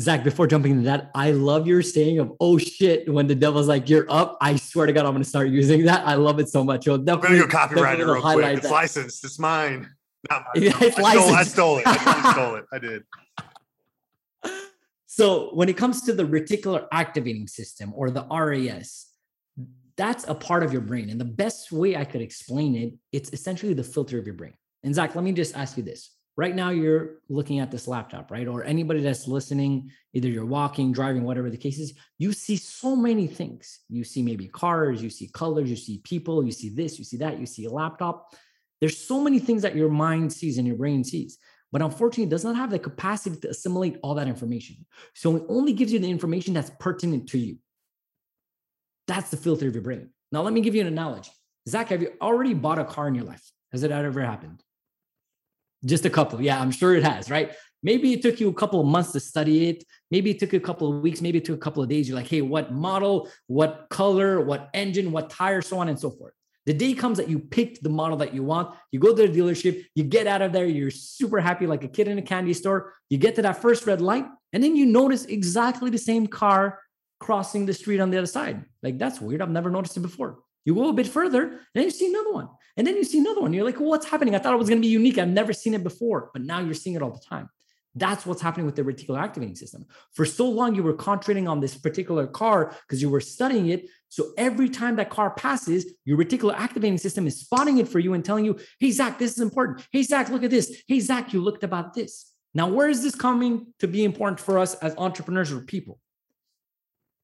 Zach, 0.00 0.22
before 0.22 0.46
jumping 0.46 0.72
into 0.72 0.84
that, 0.84 1.10
I 1.14 1.32
love 1.32 1.66
your 1.66 1.82
saying 1.82 2.20
of 2.20 2.32
"Oh 2.38 2.56
shit" 2.56 3.12
when 3.12 3.26
the 3.26 3.34
devil's 3.34 3.66
like, 3.66 3.88
"You're 3.88 4.06
up." 4.08 4.38
I 4.40 4.54
swear 4.56 4.86
to 4.86 4.92
God, 4.92 5.06
I'm 5.06 5.12
going 5.12 5.24
to 5.24 5.28
start 5.28 5.48
using 5.48 5.86
that. 5.86 6.06
I 6.06 6.14
love 6.14 6.38
it 6.38 6.48
so 6.48 6.62
much. 6.62 6.86
You'll 6.86 6.98
definitely, 6.98 7.38
I'm 7.38 7.48
go 7.48 7.48
copyright 7.48 7.98
it 7.98 8.04
real 8.04 8.22
quick. 8.22 8.46
It's 8.46 8.62
that. 8.62 8.70
licensed. 8.70 9.24
It's 9.24 9.38
mine. 9.38 9.88
Not 10.30 10.44
yeah, 10.54 10.72
I, 10.76 10.90
stole, 10.90 11.34
I 11.34 11.42
stole 11.42 11.78
it. 11.78 11.84
I 11.86 12.32
stole 12.32 12.54
it. 12.56 12.64
I 12.72 12.78
did. 12.78 13.04
So 15.06 15.52
when 15.52 15.68
it 15.68 15.76
comes 15.76 16.02
to 16.02 16.12
the 16.12 16.22
reticular 16.22 16.86
activating 16.92 17.48
system 17.48 17.92
or 17.94 18.10
the 18.10 18.24
RAS, 18.30 19.06
that's 19.96 20.28
a 20.28 20.34
part 20.34 20.62
of 20.62 20.72
your 20.72 20.80
brain. 20.80 21.10
And 21.10 21.20
the 21.20 21.24
best 21.24 21.72
way 21.72 21.96
I 21.96 22.04
could 22.04 22.20
explain 22.20 22.76
it, 22.76 22.94
it's 23.10 23.30
essentially 23.32 23.74
the 23.74 23.82
filter 23.82 24.16
of 24.16 24.26
your 24.26 24.36
brain. 24.36 24.54
And 24.84 24.94
Zach, 24.94 25.16
let 25.16 25.24
me 25.24 25.32
just 25.32 25.56
ask 25.56 25.76
you 25.76 25.82
this. 25.82 26.10
Right 26.38 26.54
now, 26.54 26.70
you're 26.70 27.16
looking 27.28 27.58
at 27.58 27.72
this 27.72 27.88
laptop, 27.88 28.30
right? 28.30 28.46
Or 28.46 28.62
anybody 28.62 29.00
that's 29.00 29.26
listening, 29.26 29.90
either 30.12 30.28
you're 30.28 30.46
walking, 30.46 30.92
driving, 30.92 31.24
whatever 31.24 31.50
the 31.50 31.56
case 31.56 31.80
is, 31.80 31.94
you 32.16 32.32
see 32.32 32.54
so 32.54 32.94
many 32.94 33.26
things. 33.26 33.80
You 33.88 34.04
see 34.04 34.22
maybe 34.22 34.46
cars, 34.46 35.02
you 35.02 35.10
see 35.10 35.28
colors, 35.34 35.68
you 35.68 35.74
see 35.74 36.00
people, 36.04 36.44
you 36.44 36.52
see 36.52 36.68
this, 36.68 36.96
you 36.96 37.04
see 37.04 37.16
that, 37.16 37.40
you 37.40 37.46
see 37.46 37.64
a 37.64 37.70
laptop. 37.70 38.36
There's 38.80 38.96
so 38.96 39.20
many 39.20 39.40
things 39.40 39.62
that 39.62 39.74
your 39.74 39.88
mind 39.88 40.32
sees 40.32 40.58
and 40.58 40.66
your 40.68 40.76
brain 40.76 41.02
sees, 41.02 41.38
but 41.72 41.82
unfortunately, 41.82 42.24
it 42.24 42.30
does 42.30 42.44
not 42.44 42.54
have 42.54 42.70
the 42.70 42.78
capacity 42.78 43.40
to 43.40 43.50
assimilate 43.50 43.98
all 44.04 44.14
that 44.14 44.28
information. 44.28 44.86
So 45.14 45.34
it 45.34 45.42
only 45.48 45.72
gives 45.72 45.92
you 45.92 45.98
the 45.98 46.08
information 46.08 46.54
that's 46.54 46.70
pertinent 46.78 47.28
to 47.30 47.38
you. 47.38 47.56
That's 49.08 49.30
the 49.30 49.36
filter 49.36 49.66
of 49.66 49.74
your 49.74 49.82
brain. 49.82 50.10
Now, 50.30 50.42
let 50.42 50.52
me 50.52 50.60
give 50.60 50.76
you 50.76 50.82
an 50.82 50.86
analogy. 50.86 51.32
Zach, 51.68 51.88
have 51.88 52.00
you 52.00 52.12
already 52.22 52.54
bought 52.54 52.78
a 52.78 52.84
car 52.84 53.08
in 53.08 53.16
your 53.16 53.24
life? 53.24 53.42
Has 53.72 53.82
it 53.82 53.90
ever 53.90 54.20
happened? 54.20 54.62
Just 55.84 56.04
a 56.04 56.10
couple. 56.10 56.40
Yeah, 56.40 56.60
I'm 56.60 56.70
sure 56.70 56.94
it 56.94 57.04
has, 57.04 57.30
right? 57.30 57.52
Maybe 57.82 58.12
it 58.12 58.22
took 58.22 58.40
you 58.40 58.48
a 58.48 58.54
couple 58.54 58.80
of 58.80 58.86
months 58.86 59.12
to 59.12 59.20
study 59.20 59.68
it. 59.68 59.84
Maybe 60.10 60.30
it 60.30 60.40
took 60.40 60.52
you 60.52 60.58
a 60.58 60.62
couple 60.62 60.92
of 60.92 61.02
weeks. 61.02 61.20
Maybe 61.20 61.38
it 61.38 61.44
took 61.44 61.56
a 61.56 61.60
couple 61.60 61.82
of 61.82 61.88
days. 61.88 62.08
You're 62.08 62.16
like, 62.16 62.26
hey, 62.26 62.40
what 62.40 62.72
model, 62.72 63.28
what 63.46 63.86
color, 63.88 64.40
what 64.40 64.70
engine, 64.74 65.12
what 65.12 65.30
tire, 65.30 65.62
so 65.62 65.78
on 65.78 65.88
and 65.88 65.98
so 65.98 66.10
forth. 66.10 66.32
The 66.66 66.74
day 66.74 66.92
comes 66.92 67.16
that 67.16 67.30
you 67.30 67.38
picked 67.38 67.82
the 67.82 67.88
model 67.88 68.18
that 68.18 68.34
you 68.34 68.42
want. 68.42 68.74
You 68.92 68.98
go 68.98 69.14
to 69.14 69.26
the 69.26 69.38
dealership, 69.38 69.86
you 69.94 70.04
get 70.04 70.26
out 70.26 70.42
of 70.42 70.52
there, 70.52 70.66
you're 70.66 70.90
super 70.90 71.40
happy 71.40 71.66
like 71.66 71.82
a 71.82 71.88
kid 71.88 72.08
in 72.08 72.18
a 72.18 72.22
candy 72.22 72.52
store. 72.52 72.92
You 73.08 73.16
get 73.16 73.36
to 73.36 73.42
that 73.42 73.62
first 73.62 73.86
red 73.86 74.02
light, 74.02 74.26
and 74.52 74.62
then 74.62 74.76
you 74.76 74.84
notice 74.84 75.24
exactly 75.24 75.88
the 75.88 75.98
same 75.98 76.26
car 76.26 76.80
crossing 77.20 77.64
the 77.64 77.72
street 77.72 78.00
on 78.00 78.10
the 78.10 78.18
other 78.18 78.26
side. 78.26 78.64
Like, 78.82 78.98
that's 78.98 79.18
weird. 79.18 79.40
I've 79.40 79.50
never 79.50 79.70
noticed 79.70 79.96
it 79.96 80.00
before. 80.00 80.40
You 80.66 80.74
go 80.74 80.90
a 80.90 80.92
bit 80.92 81.06
further, 81.06 81.42
and 81.44 81.58
then 81.72 81.84
you 81.84 81.90
see 81.90 82.10
another 82.10 82.32
one. 82.34 82.48
And 82.78 82.86
then 82.86 82.96
you 82.96 83.02
see 83.02 83.18
another 83.18 83.40
one. 83.40 83.52
You're 83.52 83.64
like, 83.64 83.80
well, 83.80 83.88
what's 83.88 84.06
happening? 84.06 84.36
I 84.36 84.38
thought 84.38 84.54
it 84.54 84.58
was 84.58 84.68
going 84.68 84.80
to 84.80 84.86
be 84.86 84.92
unique. 84.92 85.18
I've 85.18 85.28
never 85.28 85.52
seen 85.52 85.74
it 85.74 85.82
before, 85.82 86.30
but 86.32 86.42
now 86.42 86.60
you're 86.60 86.74
seeing 86.74 86.94
it 86.94 87.02
all 87.02 87.10
the 87.10 87.18
time. 87.18 87.50
That's 87.96 88.24
what's 88.24 88.40
happening 88.40 88.66
with 88.66 88.76
the 88.76 88.82
reticular 88.82 89.18
activating 89.20 89.56
system. 89.56 89.84
For 90.12 90.24
so 90.24 90.48
long, 90.48 90.76
you 90.76 90.84
were 90.84 90.94
concentrating 90.94 91.48
on 91.48 91.58
this 91.58 91.76
particular 91.76 92.28
car 92.28 92.72
because 92.86 93.02
you 93.02 93.10
were 93.10 93.20
studying 93.20 93.70
it. 93.70 93.88
So 94.10 94.32
every 94.38 94.68
time 94.68 94.94
that 94.96 95.10
car 95.10 95.30
passes, 95.34 95.92
your 96.04 96.16
reticular 96.16 96.54
activating 96.54 96.98
system 96.98 97.26
is 97.26 97.40
spotting 97.40 97.78
it 97.78 97.88
for 97.88 97.98
you 97.98 98.14
and 98.14 98.24
telling 98.24 98.44
you, 98.44 98.56
hey, 98.78 98.92
Zach, 98.92 99.18
this 99.18 99.32
is 99.32 99.40
important. 99.40 99.84
Hey, 99.90 100.04
Zach, 100.04 100.28
look 100.28 100.44
at 100.44 100.50
this. 100.50 100.82
Hey, 100.86 101.00
Zach, 101.00 101.32
you 101.32 101.42
looked 101.42 101.64
about 101.64 101.94
this. 101.94 102.32
Now, 102.54 102.68
where 102.68 102.88
is 102.88 103.02
this 103.02 103.16
coming 103.16 103.74
to 103.80 103.88
be 103.88 104.04
important 104.04 104.38
for 104.38 104.56
us 104.56 104.74
as 104.76 104.94
entrepreneurs 104.96 105.50
or 105.50 105.60
people? 105.60 105.98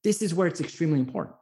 This 0.02 0.20
is 0.20 0.34
where 0.34 0.49
it's 0.49 0.61
extremely 0.61 0.99
important. 0.99 1.37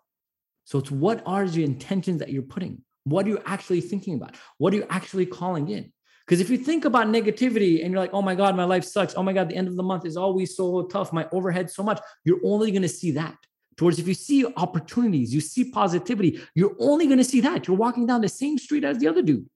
So 0.65 0.79
it's 0.79 0.91
what 0.91 1.23
are 1.25 1.49
the 1.49 1.65
intentions 1.65 2.19
that 2.19 2.31
you're 2.31 2.43
putting? 2.43 2.83
What 3.05 3.27
are 3.27 3.31
you 3.31 3.43
actually 3.47 3.81
thinking 3.81 4.15
about? 4.15 4.37
What 4.59 4.73
are 4.73 4.77
you 4.77 4.87
actually 4.91 5.27
calling 5.27 5.69
in? 5.69 5.93
Because 6.27 6.41
if 6.41 6.51
you 6.51 6.57
think 6.57 6.85
about 6.85 7.09
negativity 7.09 7.83
and 7.83 7.93
you're 7.93 8.01
like, 8.01 8.15
oh 8.15 8.23
my 8.23 8.35
God, 8.35 8.55
my 8.57 8.65
life 8.65 8.85
sucks. 8.85 9.15
Oh 9.17 9.23
my 9.23 9.33
God, 9.33 9.49
the 9.49 9.57
end 9.57 9.69
of 9.69 9.77
the 9.77 9.83
month 9.83 10.07
is 10.07 10.17
always 10.17 10.57
so 10.57 10.83
tough. 10.87 11.13
My 11.13 11.27
overhead 11.33 11.69
so 11.71 11.83
much. 11.83 12.01
You're 12.25 12.41
only 12.45 12.71
going 12.71 12.83
to 12.83 12.89
see 12.89 13.11
that. 13.13 13.37
Towards 13.77 13.99
if 13.99 14.07
you 14.07 14.15
see 14.15 14.47
opportunities, 14.57 15.35
you 15.35 15.41
see 15.41 15.71
positivity, 15.71 16.41
you're 16.55 16.77
only 16.79 17.07
going 17.07 17.19
to 17.19 17.25
see 17.25 17.41
that. 17.41 17.67
You're 17.67 17.77
walking 17.77 18.07
down 18.07 18.21
the 18.21 18.29
same 18.29 18.59
street 18.59 18.85
as 18.85 18.99
the 18.99 19.09
other 19.09 19.23
dude. 19.23 19.49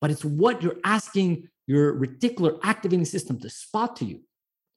But 0.00 0.10
it's 0.10 0.24
what 0.24 0.62
you're 0.62 0.78
asking 0.84 1.48
your 1.66 1.98
reticular 1.98 2.58
activating 2.62 3.04
system 3.04 3.40
to 3.40 3.50
spot 3.50 3.96
to 3.96 4.04
you. 4.04 4.20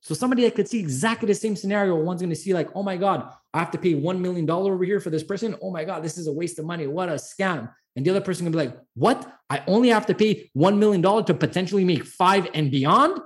So 0.05 0.13
somebody 0.13 0.43
that 0.43 0.53
could 0.53 0.67
see 0.67 0.79
exactly 0.79 1.25
the 1.25 1.33
same 1.33 1.55
scenario, 1.55 1.95
one's 1.95 2.21
going 2.21 2.29
to 2.29 2.35
see 2.35 2.53
like, 2.53 2.69
oh 2.75 2.83
my 2.83 2.95
God, 2.95 3.27
I 3.55 3.57
have 3.57 3.71
to 3.71 3.79
pay 3.79 3.95
$1 3.95 4.19
million 4.19 4.47
over 4.47 4.83
here 4.83 4.99
for 4.99 5.09
this 5.09 5.23
person. 5.23 5.55
Oh 5.63 5.71
my 5.71 5.83
God, 5.83 6.03
this 6.03 6.19
is 6.19 6.27
a 6.27 6.31
waste 6.31 6.59
of 6.59 6.65
money. 6.65 6.85
What 6.85 7.09
a 7.09 7.13
scam. 7.13 7.73
And 7.95 8.05
the 8.05 8.11
other 8.11 8.21
person 8.21 8.45
can 8.45 8.51
be 8.51 8.59
like, 8.59 8.77
what? 8.93 9.27
I 9.49 9.63
only 9.65 9.89
have 9.89 10.05
to 10.05 10.13
pay 10.13 10.51
$1 10.55 10.77
million 10.77 11.01
to 11.01 11.33
potentially 11.33 11.83
make 11.83 12.05
five 12.05 12.47
and 12.53 12.69
beyond? 12.69 13.19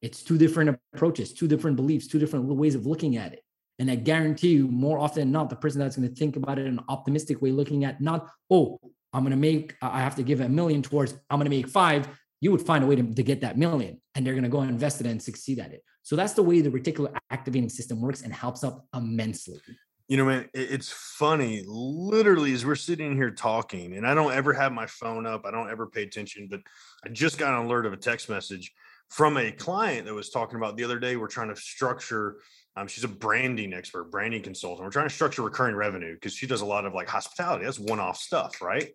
It's 0.00 0.24
two 0.24 0.36
different 0.36 0.76
approaches, 0.92 1.32
two 1.32 1.46
different 1.46 1.76
beliefs, 1.76 2.08
two 2.08 2.18
different 2.18 2.46
ways 2.46 2.74
of 2.74 2.84
looking 2.84 3.16
at 3.16 3.34
it. 3.34 3.44
And 3.78 3.88
I 3.88 3.94
guarantee 3.94 4.54
you, 4.54 4.66
more 4.66 4.98
often 4.98 5.20
than 5.20 5.30
not, 5.30 5.50
the 5.50 5.56
person 5.56 5.78
that's 5.78 5.94
going 5.94 6.08
to 6.08 6.14
think 6.16 6.34
about 6.34 6.58
it 6.58 6.66
in 6.66 6.78
an 6.78 6.84
optimistic 6.88 7.40
way, 7.40 7.52
looking 7.52 7.84
at 7.84 8.00
not, 8.00 8.28
oh, 8.50 8.80
I'm 9.12 9.22
going 9.22 9.30
to 9.30 9.36
make, 9.36 9.76
I 9.80 10.00
have 10.00 10.16
to 10.16 10.24
give 10.24 10.40
a 10.40 10.48
million 10.48 10.82
towards, 10.82 11.12
I'm 11.30 11.38
going 11.38 11.48
to 11.48 11.56
make 11.56 11.68
five, 11.68 12.08
you 12.40 12.50
would 12.50 12.62
find 12.62 12.82
a 12.82 12.88
way 12.88 12.96
to, 12.96 13.14
to 13.14 13.22
get 13.22 13.42
that 13.42 13.56
million 13.56 14.00
and 14.16 14.26
they're 14.26 14.34
going 14.34 14.42
to 14.42 14.50
go 14.50 14.62
and 14.62 14.70
invest 14.70 15.00
it 15.00 15.06
and 15.06 15.22
succeed 15.22 15.60
at 15.60 15.72
it. 15.72 15.84
So 16.02 16.16
that's 16.16 16.32
the 16.32 16.42
way 16.42 16.60
the 16.60 16.70
reticular 16.70 17.16
activating 17.30 17.68
system 17.68 18.00
works 18.00 18.22
and 18.22 18.32
helps 18.32 18.64
up 18.64 18.86
immensely. 18.94 19.60
You 20.08 20.16
know, 20.16 20.24
man, 20.24 20.48
it's 20.52 20.92
funny. 20.92 21.64
Literally, 21.66 22.52
as 22.52 22.66
we're 22.66 22.74
sitting 22.74 23.16
here 23.16 23.30
talking, 23.30 23.96
and 23.96 24.06
I 24.06 24.14
don't 24.14 24.32
ever 24.32 24.52
have 24.52 24.72
my 24.72 24.86
phone 24.86 25.26
up, 25.26 25.46
I 25.46 25.50
don't 25.50 25.70
ever 25.70 25.86
pay 25.86 26.02
attention, 26.02 26.48
but 26.50 26.60
I 27.04 27.08
just 27.08 27.38
got 27.38 27.54
an 27.54 27.66
alert 27.66 27.86
of 27.86 27.92
a 27.92 27.96
text 27.96 28.28
message 28.28 28.72
from 29.08 29.36
a 29.36 29.52
client 29.52 30.06
that 30.06 30.14
was 30.14 30.30
talking 30.30 30.56
about 30.56 30.76
the 30.76 30.84
other 30.84 30.98
day. 30.98 31.16
We're 31.16 31.28
trying 31.28 31.48
to 31.48 31.56
structure, 31.56 32.38
um, 32.76 32.88
she's 32.88 33.04
a 33.04 33.08
branding 33.08 33.72
expert, 33.72 34.10
branding 34.10 34.42
consultant. 34.42 34.84
We're 34.84 34.90
trying 34.90 35.08
to 35.08 35.14
structure 35.14 35.42
recurring 35.42 35.76
revenue 35.76 36.14
because 36.14 36.34
she 36.34 36.46
does 36.46 36.62
a 36.62 36.66
lot 36.66 36.84
of 36.84 36.94
like 36.94 37.08
hospitality. 37.08 37.64
That's 37.64 37.78
one 37.78 38.00
off 38.00 38.16
stuff, 38.16 38.60
right? 38.60 38.90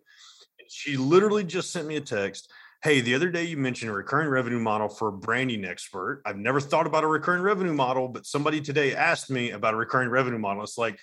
She 0.68 0.96
literally 0.96 1.44
just 1.44 1.72
sent 1.72 1.86
me 1.86 1.96
a 1.96 2.00
text 2.00 2.50
Hey, 2.80 3.00
the 3.00 3.16
other 3.16 3.28
day 3.28 3.42
you 3.42 3.56
mentioned 3.56 3.90
a 3.90 3.94
recurring 3.94 4.28
revenue 4.28 4.60
model 4.60 4.88
for 4.88 5.08
a 5.08 5.12
branding 5.12 5.64
expert. 5.64 6.22
I've 6.24 6.36
never 6.36 6.60
thought 6.60 6.86
about 6.86 7.02
a 7.02 7.08
recurring 7.08 7.42
revenue 7.42 7.72
model, 7.72 8.06
but 8.06 8.24
somebody 8.24 8.60
today 8.60 8.94
asked 8.94 9.30
me 9.30 9.50
about 9.50 9.74
a 9.74 9.76
recurring 9.76 10.10
revenue 10.10 10.38
model. 10.38 10.62
It's 10.62 10.78
like, 10.78 10.96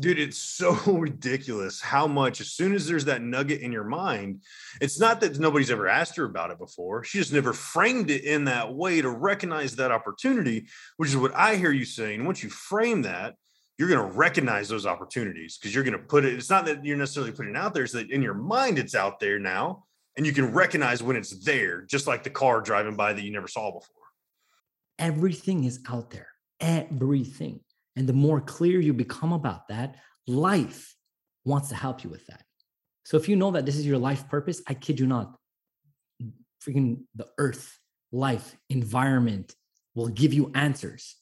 dude, 0.00 0.18
it's 0.18 0.38
so 0.38 0.72
ridiculous 0.86 1.82
how 1.82 2.06
much, 2.06 2.40
as 2.40 2.52
soon 2.52 2.74
as 2.74 2.86
there's 2.86 3.04
that 3.04 3.20
nugget 3.20 3.60
in 3.60 3.72
your 3.72 3.84
mind, 3.84 4.40
it's 4.80 4.98
not 4.98 5.20
that 5.20 5.38
nobody's 5.38 5.70
ever 5.70 5.86
asked 5.86 6.16
her 6.16 6.24
about 6.24 6.50
it 6.50 6.58
before. 6.58 7.04
She 7.04 7.18
just 7.18 7.30
never 7.30 7.52
framed 7.52 8.10
it 8.10 8.24
in 8.24 8.46
that 8.46 8.72
way 8.72 9.02
to 9.02 9.10
recognize 9.10 9.76
that 9.76 9.92
opportunity, 9.92 10.66
which 10.96 11.10
is 11.10 11.16
what 11.18 11.34
I 11.34 11.56
hear 11.56 11.72
you 11.72 11.84
saying. 11.84 12.24
Once 12.24 12.42
you 12.42 12.48
frame 12.48 13.02
that, 13.02 13.34
you're 13.76 13.90
going 13.90 14.00
to 14.00 14.16
recognize 14.16 14.66
those 14.66 14.86
opportunities 14.86 15.58
because 15.58 15.74
you're 15.74 15.84
going 15.84 15.92
to 15.92 16.06
put 16.06 16.24
it. 16.24 16.32
It's 16.32 16.48
not 16.48 16.64
that 16.64 16.82
you're 16.86 16.96
necessarily 16.96 17.32
putting 17.32 17.54
it 17.54 17.58
out 17.58 17.74
there, 17.74 17.82
it's 17.82 17.92
that 17.92 18.10
in 18.10 18.22
your 18.22 18.32
mind, 18.32 18.78
it's 18.78 18.94
out 18.94 19.20
there 19.20 19.38
now 19.38 19.84
and 20.16 20.26
you 20.26 20.32
can 20.32 20.52
recognize 20.52 21.02
when 21.02 21.16
it's 21.16 21.44
there, 21.44 21.82
just 21.82 22.06
like 22.06 22.22
the 22.22 22.30
car 22.30 22.60
driving 22.60 22.96
by 22.96 23.12
that 23.12 23.22
you 23.22 23.32
never 23.32 23.48
saw 23.48 23.70
before. 23.70 23.96
Everything 24.98 25.64
is 25.64 25.80
out 25.88 26.10
there, 26.10 26.28
everything. 26.60 27.60
And 27.96 28.08
the 28.08 28.12
more 28.12 28.40
clear 28.40 28.80
you 28.80 28.92
become 28.92 29.32
about 29.32 29.68
that, 29.68 29.96
life 30.26 30.94
wants 31.44 31.68
to 31.70 31.74
help 31.74 32.04
you 32.04 32.10
with 32.10 32.26
that. 32.26 32.42
So 33.04 33.16
if 33.16 33.28
you 33.28 33.36
know 33.36 33.50
that 33.50 33.66
this 33.66 33.76
is 33.76 33.86
your 33.86 33.98
life 33.98 34.28
purpose, 34.28 34.62
I 34.66 34.74
kid 34.74 35.00
you 35.00 35.06
not, 35.06 35.34
freaking 36.62 37.00
the 37.16 37.26
earth, 37.38 37.78
life, 38.12 38.56
environment 38.70 39.54
will 39.94 40.08
give 40.08 40.32
you 40.32 40.52
answers. 40.54 41.16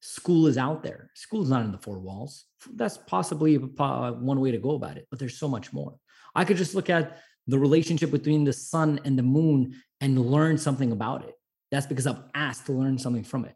School 0.00 0.46
is 0.46 0.58
out 0.58 0.82
there. 0.82 1.10
School 1.14 1.42
is 1.42 1.50
not 1.50 1.64
in 1.64 1.72
the 1.72 1.78
four 1.78 1.98
walls. 1.98 2.44
That's 2.74 2.98
possibly 2.98 3.56
one 3.56 4.40
way 4.40 4.50
to 4.50 4.58
go 4.58 4.72
about 4.72 4.96
it, 4.96 5.06
but 5.10 5.18
there's 5.18 5.38
so 5.38 5.48
much 5.48 5.72
more. 5.72 5.94
I 6.34 6.44
could 6.44 6.56
just 6.56 6.74
look 6.74 6.90
at 6.90 7.18
the 7.46 7.58
relationship 7.58 8.10
between 8.10 8.44
the 8.44 8.52
sun 8.52 9.00
and 9.04 9.18
the 9.18 9.22
moon 9.22 9.74
and 10.00 10.18
learn 10.18 10.58
something 10.58 10.92
about 10.92 11.24
it. 11.24 11.34
That's 11.70 11.86
because 11.86 12.06
I've 12.06 12.22
asked 12.34 12.66
to 12.66 12.72
learn 12.72 12.98
something 12.98 13.24
from 13.24 13.44
it. 13.44 13.54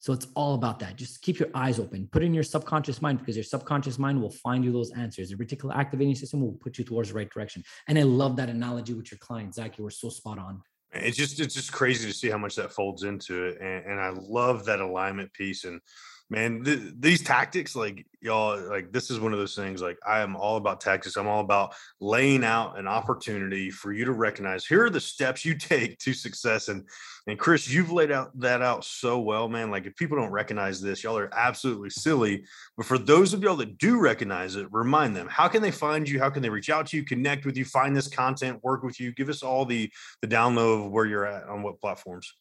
So 0.00 0.14
it's 0.14 0.26
all 0.34 0.54
about 0.54 0.78
that. 0.78 0.96
Just 0.96 1.20
keep 1.20 1.38
your 1.38 1.50
eyes 1.54 1.78
open. 1.78 2.08
Put 2.10 2.22
in 2.22 2.32
your 2.32 2.42
subconscious 2.42 3.02
mind 3.02 3.18
because 3.18 3.36
your 3.36 3.44
subconscious 3.44 3.98
mind 3.98 4.20
will 4.20 4.30
find 4.30 4.64
you 4.64 4.72
those 4.72 4.90
answers. 4.92 5.28
The 5.28 5.36
reticular 5.36 5.76
activating 5.76 6.14
system 6.14 6.40
will 6.40 6.52
put 6.52 6.78
you 6.78 6.84
towards 6.84 7.10
the 7.10 7.16
right 7.16 7.28
direction. 7.28 7.62
And 7.86 7.98
I 7.98 8.02
love 8.02 8.36
that 8.36 8.48
analogy 8.48 8.94
with 8.94 9.10
your 9.10 9.18
client, 9.18 9.54
Zach. 9.54 9.76
You 9.76 9.84
were 9.84 9.90
so 9.90 10.08
spot 10.08 10.38
on. 10.38 10.62
It's 10.92 11.16
just 11.16 11.38
it's 11.38 11.54
just 11.54 11.70
crazy 11.70 12.08
to 12.08 12.14
see 12.14 12.30
how 12.30 12.38
much 12.38 12.56
that 12.56 12.72
folds 12.72 13.04
into 13.04 13.44
it, 13.44 13.60
and, 13.60 13.92
and 13.92 14.00
I 14.00 14.10
love 14.10 14.64
that 14.64 14.80
alignment 14.80 15.32
piece. 15.34 15.64
And 15.64 15.80
man 16.30 16.64
th- 16.64 16.94
these 16.98 17.22
tactics 17.22 17.76
like 17.76 18.06
y'all 18.20 18.58
like 18.68 18.92
this 18.92 19.10
is 19.10 19.20
one 19.20 19.32
of 19.32 19.38
those 19.38 19.54
things 19.54 19.82
like 19.82 19.98
i 20.06 20.20
am 20.20 20.36
all 20.36 20.56
about 20.56 20.80
tactics. 20.80 21.16
I'm 21.16 21.26
all 21.26 21.40
about 21.40 21.74
laying 22.00 22.44
out 22.44 22.78
an 22.78 22.86
opportunity 22.86 23.70
for 23.70 23.92
you 23.92 24.04
to 24.04 24.12
recognize 24.12 24.66
here 24.66 24.84
are 24.84 24.90
the 24.90 25.00
steps 25.00 25.44
you 25.44 25.54
take 25.58 25.98
to 25.98 26.12
success. 26.12 26.68
And 26.68 26.86
and 27.26 27.38
chris 27.38 27.70
you've 27.70 27.92
laid 27.92 28.10
out 28.10 28.38
that 28.40 28.62
out 28.62 28.84
so 28.84 29.18
well 29.20 29.48
man. 29.48 29.70
Like 29.70 29.86
if 29.86 29.94
people 29.96 30.16
don't 30.16 30.30
recognize 30.30 30.80
this 30.80 31.04
y'all 31.04 31.18
are 31.18 31.30
absolutely 31.32 31.90
silly. 31.90 32.44
But 32.76 32.86
for 32.86 32.98
those 32.98 33.34
of 33.34 33.42
y'all 33.42 33.56
that 33.56 33.78
do 33.78 33.98
recognize 33.98 34.56
it 34.56 34.66
remind 34.70 35.14
them 35.14 35.28
how 35.28 35.48
can 35.48 35.62
they 35.62 35.70
find 35.70 36.08
you? 36.08 36.18
How 36.18 36.30
can 36.30 36.42
they 36.42 36.50
reach 36.50 36.70
out 36.70 36.86
to 36.88 36.96
you 36.96 37.04
connect 37.04 37.44
with 37.44 37.56
you 37.56 37.64
find 37.64 37.96
this 37.96 38.08
content 38.08 38.62
work 38.62 38.82
with 38.82 38.98
you? 38.98 39.12
Give 39.12 39.28
us 39.28 39.42
all 39.42 39.64
the 39.64 39.90
the 40.22 40.28
download 40.28 40.86
of 40.86 40.90
where 40.90 41.06
you're 41.06 41.26
at 41.26 41.44
on 41.48 41.62
what 41.62 41.80
platforms 41.80 42.34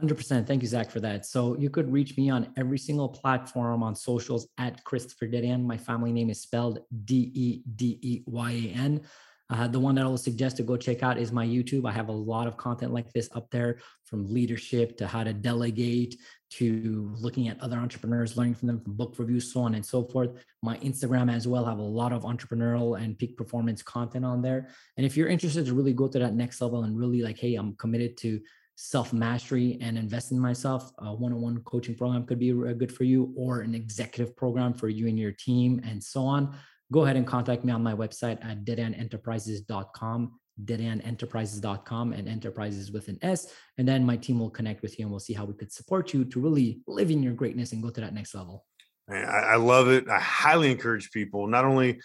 100%. 0.00 0.46
Thank 0.46 0.62
you, 0.62 0.68
Zach, 0.68 0.90
for 0.90 1.00
that. 1.00 1.26
So 1.26 1.56
you 1.58 1.70
could 1.70 1.92
reach 1.92 2.16
me 2.16 2.30
on 2.30 2.52
every 2.56 2.78
single 2.78 3.08
platform 3.08 3.82
on 3.82 3.94
socials 3.94 4.48
at 4.58 4.82
Christopher 4.84 5.26
Dedeyan. 5.26 5.64
My 5.64 5.76
family 5.76 6.12
name 6.12 6.30
is 6.30 6.40
spelled 6.40 6.80
D 7.04 7.30
E 7.34 7.62
D 7.76 7.98
E 8.00 8.22
Y 8.26 8.50
A 8.50 8.78
N. 8.78 9.02
Uh, 9.50 9.66
the 9.68 9.78
one 9.78 9.94
that 9.94 10.04
I'll 10.04 10.16
suggest 10.16 10.56
to 10.56 10.62
go 10.62 10.78
check 10.78 11.02
out 11.02 11.18
is 11.18 11.30
my 11.30 11.46
YouTube. 11.46 11.86
I 11.86 11.92
have 11.92 12.08
a 12.08 12.12
lot 12.12 12.46
of 12.46 12.56
content 12.56 12.94
like 12.94 13.12
this 13.12 13.28
up 13.34 13.50
there 13.50 13.80
from 14.04 14.32
leadership 14.32 14.96
to 14.96 15.06
how 15.06 15.24
to 15.24 15.34
delegate 15.34 16.16
to 16.52 17.14
looking 17.18 17.48
at 17.48 17.60
other 17.60 17.76
entrepreneurs, 17.76 18.36
learning 18.36 18.54
from 18.54 18.68
them 18.68 18.80
from 18.80 18.94
book 18.94 19.14
reviews, 19.18 19.52
so 19.52 19.60
on 19.60 19.74
and 19.74 19.84
so 19.84 20.04
forth. 20.04 20.30
My 20.62 20.78
Instagram 20.78 21.30
as 21.30 21.46
well 21.46 21.66
have 21.66 21.78
a 21.78 21.82
lot 21.82 22.12
of 22.12 22.22
entrepreneurial 22.22 22.98
and 22.98 23.18
peak 23.18 23.36
performance 23.36 23.82
content 23.82 24.24
on 24.24 24.40
there. 24.40 24.68
And 24.96 25.04
if 25.04 25.18
you're 25.18 25.28
interested 25.28 25.66
to 25.66 25.74
really 25.74 25.92
go 25.92 26.08
to 26.08 26.18
that 26.18 26.34
next 26.34 26.62
level 26.62 26.84
and 26.84 26.98
really 26.98 27.20
like, 27.20 27.38
hey, 27.38 27.56
I'm 27.56 27.74
committed 27.76 28.16
to 28.18 28.40
self 28.76 29.12
mastery 29.12 29.78
and 29.80 29.96
invest 29.98 30.32
in 30.32 30.38
myself, 30.38 30.92
a 30.98 31.14
one 31.14 31.32
on 31.32 31.40
one 31.40 31.62
coaching 31.64 31.94
program 31.94 32.26
could 32.26 32.38
be 32.38 32.50
uh, 32.52 32.72
good 32.72 32.92
for 32.92 33.04
you, 33.04 33.32
or 33.36 33.60
an 33.60 33.74
executive 33.74 34.36
program 34.36 34.74
for 34.74 34.88
you 34.88 35.08
and 35.08 35.18
your 35.18 35.32
team, 35.32 35.80
and 35.84 36.02
so 36.02 36.22
on. 36.22 36.56
Go 36.92 37.04
ahead 37.04 37.16
and 37.16 37.26
contact 37.26 37.64
me 37.64 37.72
on 37.72 37.82
my 37.82 37.94
website 37.94 38.44
at 38.44 38.64
dedeyanenterprises.com, 38.64 40.38
dedeyanenterprises.com, 40.64 42.12
and 42.12 42.28
enterprises 42.28 42.92
with 42.92 43.08
an 43.08 43.18
S. 43.22 43.52
And 43.78 43.88
then 43.88 44.04
my 44.04 44.16
team 44.16 44.38
will 44.38 44.50
connect 44.50 44.82
with 44.82 44.98
you 44.98 45.06
and 45.06 45.10
we'll 45.10 45.20
see 45.20 45.32
how 45.32 45.46
we 45.46 45.54
could 45.54 45.72
support 45.72 46.12
you 46.12 46.26
to 46.26 46.40
really 46.40 46.82
live 46.86 47.10
in 47.10 47.22
your 47.22 47.32
greatness 47.32 47.72
and 47.72 47.82
go 47.82 47.88
to 47.88 48.00
that 48.02 48.12
next 48.12 48.34
level. 48.34 48.66
I 49.10 49.56
love 49.56 49.88
it. 49.88 50.08
I 50.08 50.20
highly 50.20 50.70
encourage 50.70 51.10
people 51.10 51.46
not 51.46 51.64
only 51.64 52.00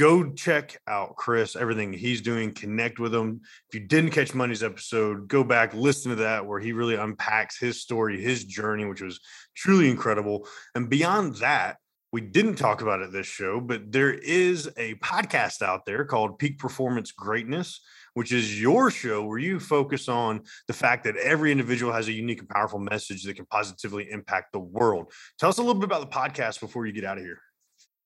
go 0.00 0.32
check 0.32 0.80
out 0.88 1.14
Chris, 1.16 1.54
everything 1.54 1.92
he's 1.92 2.22
doing, 2.22 2.54
connect 2.54 2.98
with 2.98 3.14
him. 3.14 3.42
If 3.68 3.74
you 3.74 3.86
didn't 3.86 4.12
catch 4.12 4.34
Monday's 4.34 4.62
episode, 4.62 5.28
go 5.28 5.44
back, 5.44 5.74
listen 5.74 6.08
to 6.08 6.16
that, 6.16 6.46
where 6.46 6.58
he 6.58 6.72
really 6.72 6.94
unpacks 6.94 7.58
his 7.58 7.82
story, 7.82 8.18
his 8.18 8.46
journey, 8.46 8.86
which 8.86 9.02
was 9.02 9.20
truly 9.54 9.90
incredible. 9.90 10.48
And 10.74 10.88
beyond 10.88 11.36
that, 11.36 11.76
we 12.12 12.22
didn't 12.22 12.54
talk 12.54 12.80
about 12.80 13.02
it 13.02 13.12
this 13.12 13.26
show, 13.26 13.60
but 13.60 13.92
there 13.92 14.10
is 14.10 14.70
a 14.78 14.94
podcast 14.94 15.60
out 15.60 15.84
there 15.84 16.06
called 16.06 16.38
Peak 16.38 16.58
Performance 16.58 17.12
Greatness, 17.12 17.82
which 18.14 18.32
is 18.32 18.58
your 18.58 18.90
show 18.90 19.26
where 19.26 19.38
you 19.38 19.60
focus 19.60 20.08
on 20.08 20.40
the 20.66 20.72
fact 20.72 21.04
that 21.04 21.18
every 21.18 21.52
individual 21.52 21.92
has 21.92 22.08
a 22.08 22.12
unique 22.12 22.40
and 22.40 22.48
powerful 22.48 22.78
message 22.78 23.24
that 23.24 23.36
can 23.36 23.44
positively 23.44 24.10
impact 24.10 24.52
the 24.54 24.60
world. 24.60 25.12
Tell 25.38 25.50
us 25.50 25.58
a 25.58 25.62
little 25.62 25.78
bit 25.78 25.84
about 25.84 26.00
the 26.00 26.16
podcast 26.16 26.58
before 26.58 26.86
you 26.86 26.92
get 26.94 27.04
out 27.04 27.18
of 27.18 27.22
here. 27.22 27.38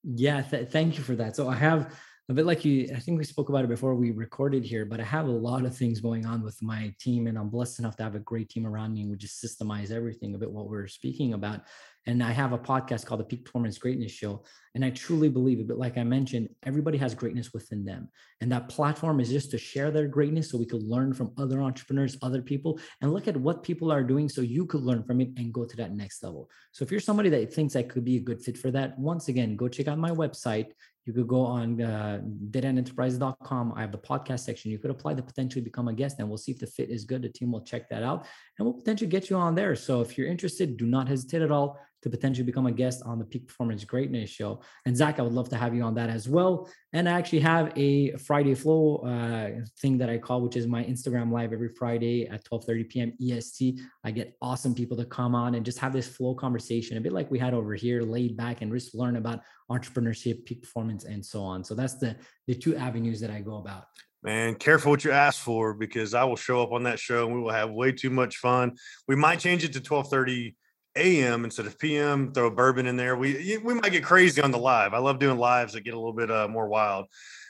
Yeah, 0.07 0.41
th- 0.41 0.69
thank 0.69 0.97
you 0.97 1.03
for 1.03 1.15
that. 1.15 1.35
So 1.35 1.49
I 1.49 1.55
have 1.55 1.95
a 2.29 2.33
bit 2.33 2.45
like 2.45 2.63
you, 2.65 2.89
I 2.95 2.99
think 2.99 3.17
we 3.17 3.23
spoke 3.23 3.49
about 3.49 3.63
it 3.63 3.69
before 3.69 3.95
we 3.95 4.11
recorded 4.11 4.63
here, 4.63 4.85
but 4.85 4.99
I 4.99 5.03
have 5.03 5.27
a 5.27 5.31
lot 5.31 5.65
of 5.65 5.75
things 5.75 5.99
going 5.99 6.25
on 6.25 6.43
with 6.43 6.61
my 6.61 6.93
team, 6.99 7.27
and 7.27 7.37
I'm 7.37 7.49
blessed 7.49 7.79
enough 7.79 7.95
to 7.97 8.03
have 8.03 8.15
a 8.15 8.19
great 8.19 8.49
team 8.49 8.65
around 8.65 8.93
me. 8.93 9.05
We 9.05 9.15
just 9.17 9.43
systemize 9.43 9.91
everything 9.91 10.33
a 10.35 10.37
bit 10.37 10.51
what 10.51 10.69
we're 10.69 10.87
speaking 10.87 11.33
about. 11.33 11.61
And 12.07 12.21
I 12.23 12.31
have 12.31 12.53
a 12.53 12.57
podcast 12.57 13.05
called 13.05 13.19
the 13.19 13.25
Peak 13.25 13.45
Performance 13.45 13.77
Greatness 13.77 14.11
Show. 14.11 14.43
And 14.75 14.85
I 14.85 14.91
truly 14.91 15.29
believe 15.29 15.59
it. 15.59 15.67
But 15.67 15.77
like 15.77 15.97
I 15.97 16.03
mentioned, 16.03 16.49
everybody 16.63 16.97
has 16.97 17.15
greatness 17.15 17.53
within 17.53 17.83
them. 17.85 18.09
And 18.41 18.51
that 18.51 18.69
platform 18.69 19.19
is 19.19 19.29
just 19.29 19.51
to 19.51 19.57
share 19.57 19.89
their 19.89 20.07
greatness 20.07 20.51
so 20.51 20.57
we 20.57 20.65
could 20.65 20.83
learn 20.83 21.13
from 21.13 21.31
other 21.37 21.61
entrepreneurs, 21.61 22.17
other 22.21 22.41
people, 22.41 22.79
and 23.01 23.13
look 23.13 23.27
at 23.27 23.37
what 23.37 23.63
people 23.63 23.91
are 23.91 24.03
doing 24.03 24.29
so 24.29 24.41
you 24.41 24.65
could 24.65 24.81
learn 24.81 25.03
from 25.03 25.21
it 25.21 25.29
and 25.37 25.53
go 25.53 25.65
to 25.65 25.77
that 25.77 25.93
next 25.93 26.23
level. 26.23 26.49
So 26.71 26.83
if 26.83 26.91
you're 26.91 26.99
somebody 26.99 27.29
that 27.29 27.53
thinks 27.53 27.75
I 27.75 27.83
could 27.83 28.05
be 28.05 28.17
a 28.17 28.21
good 28.21 28.41
fit 28.41 28.57
for 28.57 28.71
that, 28.71 28.99
once 28.99 29.27
again, 29.27 29.55
go 29.55 29.67
check 29.67 29.87
out 29.87 29.97
my 29.97 30.11
website 30.11 30.71
you 31.05 31.13
could 31.13 31.27
go 31.27 31.41
on 31.41 31.81
uh, 31.81 32.19
dedeyanenterprise.com. 32.49 33.73
I 33.75 33.81
have 33.81 33.91
the 33.91 33.97
podcast 33.99 34.39
section. 34.39 34.71
You 34.71 34.79
could 34.79 34.89
apply 34.89 35.13
to 35.13 35.21
potentially 35.21 35.63
become 35.63 35.87
a 35.87 35.93
guest, 35.93 36.17
and 36.17 36.27
we'll 36.27 36.39
see 36.39 36.51
if 36.51 36.59
the 36.59 36.65
fit 36.65 36.89
is 36.89 37.05
good. 37.05 37.21
The 37.21 37.29
team 37.29 37.51
will 37.51 37.61
check 37.61 37.87
that 37.89 38.01
out, 38.01 38.25
and 38.57 38.65
we'll 38.65 38.73
potentially 38.73 39.09
get 39.09 39.29
you 39.29 39.35
on 39.35 39.53
there. 39.53 39.75
So 39.75 40.01
if 40.01 40.17
you're 40.17 40.27
interested, 40.27 40.77
do 40.77 40.87
not 40.87 41.07
hesitate 41.07 41.43
at 41.43 41.51
all 41.51 41.79
to 42.05 42.09
potentially 42.11 42.45
become 42.45 42.67
a 42.67 42.71
guest 42.71 43.01
on 43.03 43.17
the 43.17 43.25
Peak 43.25 43.47
Performance 43.47 43.83
Greatness 43.83 44.29
Show. 44.29 44.61
And 44.85 44.95
Zach, 44.95 45.17
I 45.17 45.23
would 45.23 45.33
love 45.33 45.49
to 45.49 45.57
have 45.57 45.73
you 45.73 45.81
on 45.81 45.95
that 45.95 46.11
as 46.11 46.29
well. 46.29 46.69
And 46.93 47.09
I 47.09 47.13
actually 47.13 47.39
have 47.39 47.73
a 47.75 48.11
Friday 48.17 48.53
Flow 48.53 48.97
uh, 48.97 49.65
thing 49.81 49.97
that 49.97 50.07
I 50.07 50.19
call, 50.19 50.41
which 50.41 50.55
is 50.55 50.67
my 50.67 50.83
Instagram 50.83 51.31
live 51.31 51.51
every 51.51 51.69
Friday 51.69 52.27
at 52.27 52.45
12:30 52.45 52.89
p.m. 52.89 53.13
EST. 53.19 53.81
I 54.03 54.11
get 54.11 54.37
awesome 54.39 54.75
people 54.75 54.95
to 54.97 55.05
come 55.05 55.33
on 55.33 55.55
and 55.55 55.65
just 55.65 55.79
have 55.79 55.93
this 55.93 56.07
flow 56.07 56.35
conversation, 56.35 56.95
a 56.95 57.01
bit 57.01 57.11
like 57.11 57.31
we 57.31 57.39
had 57.39 57.55
over 57.55 57.73
here, 57.73 58.03
laid 58.03 58.37
back 58.37 58.61
and 58.61 58.71
just 58.71 58.93
learn 58.93 59.15
about 59.15 59.41
entrepreneurship, 59.71 60.45
peak 60.45 60.61
performance, 60.61 61.05
and 61.05 61.25
so 61.25 61.41
on. 61.41 61.63
So 61.63 61.73
that's 61.73 61.95
the 61.95 62.15
the 62.45 62.53
two 62.53 62.75
avenues 62.75 63.19
that 63.21 63.31
I 63.31 63.41
go 63.41 63.57
about 63.57 63.85
man 64.21 64.55
careful 64.55 64.91
what 64.91 65.03
you 65.03 65.11
ask 65.11 65.39
for 65.39 65.75
because 65.75 66.15
i 66.15 66.23
will 66.23 66.35
show 66.35 66.59
up 66.63 66.71
on 66.71 66.81
that 66.81 66.97
show 66.97 67.27
and 67.27 67.35
we 67.35 67.39
will 67.39 67.51
have 67.51 67.69
way 67.69 67.91
too 67.91 68.09
much 68.09 68.37
fun 68.37 68.75
we 69.07 69.15
might 69.15 69.39
change 69.39 69.63
it 69.63 69.71
to 69.71 69.77
1230 69.77 70.55
a.m. 70.95 71.43
instead 71.43 71.65
of 71.65 71.77
p.m. 71.77 72.31
Throw 72.31 72.49
bourbon 72.49 72.87
in 72.87 72.95
there. 72.95 73.15
We 73.15 73.59
we 73.63 73.73
might 73.73 73.91
get 73.91 74.03
crazy 74.03 74.41
on 74.41 74.51
the 74.51 74.57
live. 74.57 74.93
I 74.93 74.99
love 74.99 75.19
doing 75.19 75.37
lives 75.37 75.73
that 75.73 75.81
get 75.81 75.93
a 75.93 75.97
little 75.97 76.13
bit 76.13 76.31
uh, 76.31 76.47
more 76.47 76.67
wild. 76.67 77.07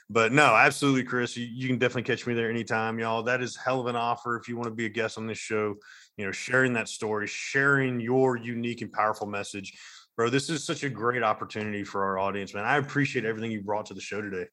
But 0.08 0.32
no, 0.32 0.54
absolutely, 0.54 1.02
Chris. 1.02 1.36
You, 1.36 1.46
you, 1.46 1.66
can 1.66 1.78
definitely 1.78 2.04
catch 2.04 2.26
me 2.26 2.34
there 2.34 2.48
anytime, 2.48 2.98
y'all. 2.98 3.24
That 3.24 3.42
is 3.42 3.56
hell 3.56 3.80
of 3.80 3.86
an 3.86 3.96
offer 3.96 4.36
if 4.36 4.48
you 4.48 4.56
want 4.56 4.68
to 4.68 4.74
be 4.74 4.86
a 4.86 4.90
guest 4.90 5.18
on 5.18 5.26
this 5.26 5.38
show. 5.38 5.74
You 6.16 6.26
know, 6.26 6.32
sharing 6.32 6.72
that 6.74 6.88
story, 6.88 7.26
sharing 7.26 8.00
your 8.00 8.36
unique 8.36 8.82
and 8.82 8.92
powerful 8.92 9.26
message, 9.26 9.76
bro. 10.16 10.30
This 10.30 10.48
is 10.48 10.64
such 10.64 10.84
a 10.84 10.88
great 10.88 11.22
opportunity 11.22 11.82
for 11.82 12.04
our 12.04 12.18
audience, 12.18 12.54
man. 12.54 12.64
I 12.64 12.76
appreciate 12.76 13.24
everything 13.24 13.50
you 13.50 13.62
brought 13.62 13.86
to 13.86 13.94
the 13.94 14.00
show 14.00 14.20
today. 14.20 14.46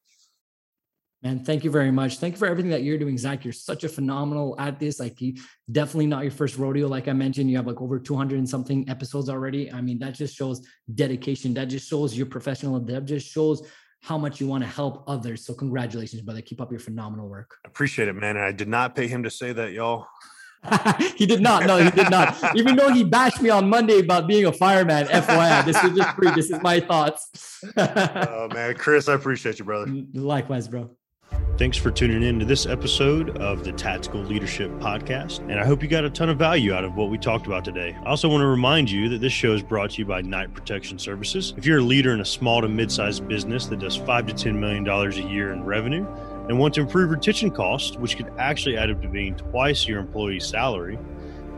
Man, 1.23 1.43
thank 1.45 1.63
you 1.63 1.71
very 1.71 1.89
much. 1.89 2.17
Thank 2.17 2.33
you 2.33 2.37
for 2.37 2.47
everything 2.47 2.71
that 2.71 2.83
you're 2.83 2.97
doing, 2.97 3.17
Zach. 3.17 3.45
You're 3.45 3.53
such 3.53 3.85
a 3.85 3.89
phenomenal 3.89 4.59
at 4.59 4.77
this. 4.77 4.99
Like, 4.99 5.21
you 5.21 5.35
definitely 5.71 6.07
not 6.07 6.23
your 6.23 6.31
first 6.31 6.57
rodeo. 6.57 6.89
Like 6.89 7.07
I 7.07 7.13
mentioned, 7.13 7.49
you 7.49 7.55
have 7.55 7.65
like 7.65 7.81
over 7.81 7.97
200 7.97 8.37
and 8.37 8.49
something 8.49 8.89
episodes 8.89 9.29
already. 9.29 9.71
I 9.71 9.79
mean, 9.79 9.99
that 9.99 10.15
just 10.15 10.35
shows 10.35 10.67
dedication. 10.93 11.53
That 11.53 11.69
just 11.69 11.87
shows 11.87 12.17
your 12.17 12.25
professional. 12.25 12.77
That 12.81 13.05
just 13.05 13.25
shows 13.31 13.65
how 14.01 14.17
much 14.17 14.41
you 14.41 14.47
want 14.47 14.65
to 14.65 14.69
help 14.69 15.05
others. 15.07 15.45
So, 15.45 15.53
congratulations, 15.53 16.21
brother. 16.23 16.41
Keep 16.41 16.59
up 16.59 16.71
your 16.71 16.81
phenomenal 16.81 17.29
work. 17.29 17.55
Appreciate 17.63 18.09
it, 18.09 18.13
man. 18.13 18.35
And 18.35 18.45
I 18.45 18.51
did 18.51 18.67
not 18.67 18.93
pay 18.93 19.07
him 19.07 19.23
to 19.23 19.29
say 19.29 19.53
that, 19.53 19.71
y'all. 19.71 20.07
he 21.15 21.25
did 21.25 21.41
not. 21.41 21.65
No, 21.65 21.77
he 21.77 21.89
did 21.91 22.09
not. 22.09 22.35
Even 22.55 22.75
though 22.75 22.89
he 22.89 23.03
bashed 23.03 23.41
me 23.41 23.49
on 23.49 23.69
Monday 23.69 23.99
about 23.99 24.27
being 24.27 24.45
a 24.45 24.51
fireman, 24.51 25.05
FYI, 25.07 25.65
this 25.65 25.81
is 25.83 25.95
just 25.95 26.15
free. 26.15 26.31
This 26.31 26.49
is 26.49 26.61
my 26.61 26.81
thoughts. 26.81 27.61
oh 27.77 28.49
man, 28.53 28.75
Chris, 28.75 29.07
I 29.07 29.13
appreciate 29.13 29.59
you, 29.59 29.65
brother. 29.65 29.91
Likewise, 30.13 30.67
bro. 30.67 30.89
Thanks 31.55 31.77
for 31.77 31.91
tuning 31.91 32.23
in 32.23 32.39
to 32.39 32.45
this 32.45 32.65
episode 32.65 33.37
of 33.37 33.63
the 33.63 33.71
Tactical 33.71 34.21
Leadership 34.21 34.71
Podcast. 34.79 35.39
And 35.49 35.59
I 35.59 35.65
hope 35.65 35.83
you 35.83 35.87
got 35.87 36.03
a 36.03 36.09
ton 36.09 36.29
of 36.29 36.39
value 36.39 36.73
out 36.73 36.83
of 36.83 36.95
what 36.95 37.11
we 37.11 37.19
talked 37.19 37.45
about 37.45 37.63
today. 37.63 37.95
I 38.03 38.09
also 38.09 38.27
want 38.27 38.41
to 38.41 38.47
remind 38.47 38.89
you 38.89 39.07
that 39.09 39.21
this 39.21 39.33
show 39.33 39.53
is 39.53 39.61
brought 39.61 39.91
to 39.91 39.99
you 39.99 40.05
by 40.05 40.21
Knight 40.21 40.51
Protection 40.53 40.97
Services. 40.97 41.53
If 41.55 41.67
you're 41.67 41.77
a 41.77 41.83
leader 41.83 42.11
in 42.11 42.21
a 42.21 42.25
small 42.25 42.61
to 42.61 42.67
mid 42.67 42.91
sized 42.91 43.27
business 43.27 43.67
that 43.67 43.77
does 43.79 43.95
five 43.95 44.25
to 44.27 44.33
$10 44.33 44.55
million 44.55 44.87
a 44.87 45.11
year 45.31 45.53
in 45.53 45.63
revenue 45.63 46.07
and 46.49 46.57
want 46.57 46.73
to 46.73 46.81
improve 46.81 47.11
retention 47.11 47.51
costs, 47.51 47.97
which 47.97 48.17
could 48.17 48.33
actually 48.39 48.75
add 48.75 48.89
up 48.89 48.99
to 49.03 49.07
being 49.07 49.35
twice 49.35 49.87
your 49.87 49.99
employee's 49.99 50.47
salary, 50.47 50.97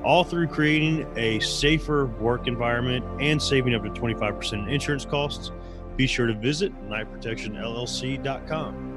all 0.04 0.25
through 0.25 0.47
creating 0.47 1.08
a 1.15 1.39
safer 1.39 2.06
work 2.06 2.47
environment 2.47 3.06
and 3.21 3.41
saving 3.41 3.73
up 3.73 3.84
to 3.84 3.89
25% 3.89 4.54
in 4.54 4.67
insurance 4.67 5.06
costs, 5.06 5.54
be 5.95 6.06
sure 6.06 6.28
to 6.28 6.34
visit 6.34 6.73
knightprotectionllc.com. 6.89 8.94